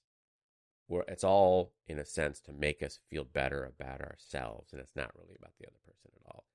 We're, 0.87 1.03
it's 1.07 1.23
all, 1.23 1.71
in 1.87 1.97
a 1.99 2.05
sense, 2.05 2.39
to 2.41 2.53
make 2.53 2.83
us 2.83 2.99
feel 3.09 3.23
better 3.23 3.63
about 3.63 4.01
ourselves, 4.01 4.71
and 4.71 4.81
it's 4.81 4.95
not 4.95 5.11
really 5.15 5.35
about 5.39 5.53
the 5.59 5.67
other 5.67 5.77
person 5.85 6.11
at 6.15 6.31
all. 6.31 6.45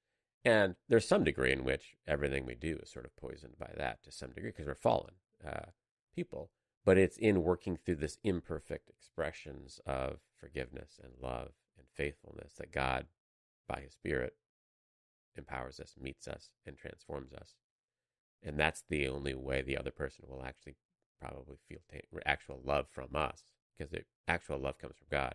And 0.44 0.76
there's 0.88 1.08
some 1.08 1.24
degree 1.24 1.52
in 1.52 1.64
which 1.64 1.96
everything 2.06 2.46
we 2.46 2.54
do 2.54 2.78
is 2.82 2.90
sort 2.90 3.04
of 3.04 3.16
poisoned 3.16 3.58
by 3.58 3.70
that 3.76 4.02
to 4.04 4.12
some 4.12 4.30
degree 4.30 4.50
because 4.50 4.66
we're 4.66 4.74
fallen 4.74 5.14
uh, 5.44 5.70
people. 6.14 6.50
But 6.84 6.98
it's 6.98 7.16
in 7.16 7.42
working 7.42 7.76
through 7.76 7.96
this 7.96 8.18
imperfect 8.22 8.88
expressions 8.88 9.80
of 9.86 10.18
forgiveness 10.38 11.00
and 11.02 11.14
love 11.20 11.52
and 11.76 11.86
faithfulness 11.94 12.52
that 12.58 12.70
God, 12.70 13.06
by 13.68 13.80
His 13.80 13.94
Spirit, 13.94 14.34
empowers 15.36 15.80
us, 15.80 15.94
meets 16.00 16.28
us, 16.28 16.50
and 16.64 16.78
transforms 16.78 17.32
us 17.32 17.54
and 18.46 18.58
that's 18.58 18.84
the 18.88 19.08
only 19.08 19.34
way 19.34 19.60
the 19.60 19.76
other 19.76 19.90
person 19.90 20.24
will 20.28 20.44
actually 20.44 20.76
probably 21.20 21.56
feel 21.68 21.80
ta- 21.92 22.20
actual 22.24 22.60
love 22.64 22.86
from 22.90 23.08
us 23.14 23.42
because 23.76 23.92
actual 24.28 24.58
love 24.58 24.78
comes 24.78 24.94
from 24.96 25.08
God. 25.10 25.34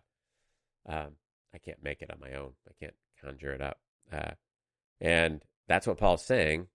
Um, 0.88 1.12
I 1.54 1.58
can't 1.58 1.84
make 1.84 2.02
it 2.02 2.10
on 2.10 2.19
my 2.21 2.34
own. 2.34 2.54
I 2.67 2.71
can't 2.80 2.95
conjure 3.21 3.52
it 3.52 3.62
up. 3.62 3.80
Uh, 4.12 4.32
and 5.02 5.43
that's 5.67 5.86
what 5.86 5.97
Paul's 5.97 6.24
saying. 6.24 6.67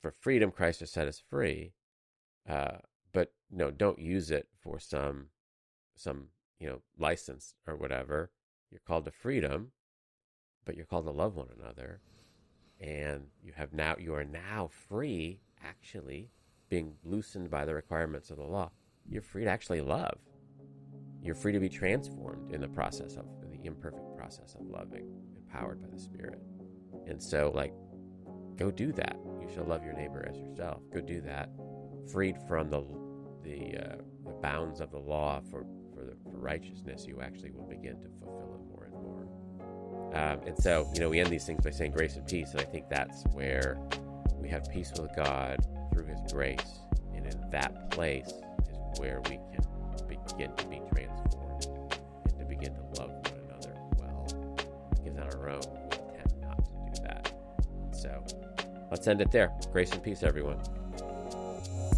For 0.00 0.10
freedom, 0.10 0.50
Christ 0.50 0.80
has 0.80 0.90
set 0.90 1.06
us 1.06 1.22
free. 1.30 1.72
Uh, 2.48 2.78
but 3.12 3.32
no, 3.50 3.70
don't 3.70 3.98
use 3.98 4.30
it 4.30 4.48
for 4.60 4.80
some 4.80 5.26
some 5.96 6.28
you 6.58 6.66
know 6.66 6.80
license 6.98 7.54
or 7.66 7.76
whatever. 7.76 8.30
You're 8.70 8.80
called 8.86 9.04
to 9.04 9.10
freedom, 9.10 9.72
but 10.64 10.76
you're 10.76 10.86
called 10.86 11.04
to 11.04 11.12
love 11.12 11.36
one 11.36 11.48
another 11.56 12.00
and 12.80 13.24
you 13.42 13.52
have 13.56 13.72
now 13.72 13.96
you 13.98 14.14
are 14.14 14.24
now 14.24 14.68
free 14.88 15.40
actually 15.64 16.30
being 16.68 16.94
loosened 17.04 17.50
by 17.50 17.64
the 17.64 17.74
requirements 17.74 18.30
of 18.30 18.36
the 18.36 18.44
law 18.44 18.70
you're 19.08 19.22
free 19.22 19.44
to 19.44 19.50
actually 19.50 19.80
love. 19.80 20.18
You're 21.22 21.34
free 21.34 21.52
to 21.52 21.60
be 21.60 21.68
transformed 21.68 22.52
in 22.52 22.60
the 22.60 22.68
process 22.68 23.16
of 23.16 23.26
the 23.50 23.66
imperfect 23.66 24.16
process 24.16 24.54
of 24.54 24.66
loving 24.66 25.10
empowered 25.36 25.80
by 25.80 25.88
the 25.88 25.98
spirit. 25.98 26.40
And 27.06 27.22
so 27.22 27.52
like 27.54 27.72
go 28.56 28.70
do 28.70 28.92
that. 28.92 29.16
You 29.40 29.48
shall 29.54 29.64
love 29.64 29.84
your 29.84 29.94
neighbor 29.94 30.26
as 30.28 30.38
yourself. 30.38 30.82
Go 30.92 31.00
do 31.00 31.20
that. 31.22 31.50
Freed 32.10 32.36
from 32.48 32.70
the 32.70 32.82
the, 33.42 33.76
uh, 33.76 33.96
the 34.24 34.32
bounds 34.40 34.80
of 34.80 34.90
the 34.90 34.98
law 34.98 35.40
for 35.50 35.66
for, 35.94 36.04
the, 36.04 36.16
for 36.24 36.38
righteousness 36.38 37.06
you 37.06 37.20
actually 37.20 37.50
will 37.50 37.66
begin 37.66 38.00
to 38.00 38.08
fulfill 38.20 38.54
it 38.54 38.68
more 38.68 38.84
and 38.84 38.94
more. 39.02 40.14
Um, 40.14 40.40
and 40.46 40.56
so, 40.56 40.88
you 40.94 41.00
know, 41.00 41.08
we 41.08 41.20
end 41.20 41.30
these 41.30 41.44
things 41.44 41.62
by 41.62 41.70
saying 41.70 41.92
grace 41.92 42.16
and 42.16 42.26
peace. 42.26 42.52
And 42.52 42.60
I 42.60 42.64
think 42.64 42.88
that's 42.88 43.24
where 43.32 43.78
we 44.44 44.50
have 44.50 44.68
peace 44.68 44.92
with 45.00 45.16
God 45.16 45.58
through 45.90 46.04
His 46.04 46.20
grace. 46.30 46.60
And 47.14 47.24
in 47.24 47.50
that 47.50 47.90
place 47.90 48.28
is 48.28 49.00
where 49.00 49.22
we 49.22 49.38
can 49.50 49.64
begin 50.06 50.54
to 50.54 50.66
be 50.66 50.82
transformed 50.92 51.66
and 52.28 52.38
to 52.38 52.44
begin 52.44 52.74
to 52.74 53.00
love 53.00 53.08
one 53.08 53.40
another 53.48 53.74
well. 53.96 54.26
Because 54.90 55.18
on 55.18 55.40
our 55.40 55.48
own, 55.48 55.60
we 55.60 55.96
tend 56.14 56.34
not 56.42 56.58
to 56.58 56.72
do 56.92 57.02
that. 57.04 57.32
So 57.90 58.22
let's 58.90 59.08
end 59.08 59.22
it 59.22 59.30
there. 59.30 59.50
Grace 59.72 59.90
and 59.92 60.02
peace, 60.02 60.22
everyone. 60.22 60.58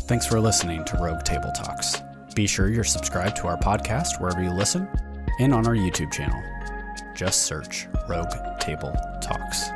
Thanks 0.02 0.24
for 0.24 0.38
listening 0.38 0.84
to 0.84 0.98
Rogue 0.98 1.24
Table 1.24 1.50
Talks. 1.50 2.00
Be 2.36 2.46
sure 2.46 2.68
you're 2.68 2.84
subscribed 2.84 3.38
to 3.38 3.48
our 3.48 3.58
podcast 3.58 4.20
wherever 4.20 4.40
you 4.40 4.50
listen 4.50 4.88
and 5.40 5.52
on 5.52 5.66
our 5.66 5.74
YouTube 5.74 6.12
channel. 6.12 6.40
Just 7.16 7.42
search 7.42 7.88
Rogue 8.08 8.30
Table 8.60 8.94
Talks. 9.20 9.75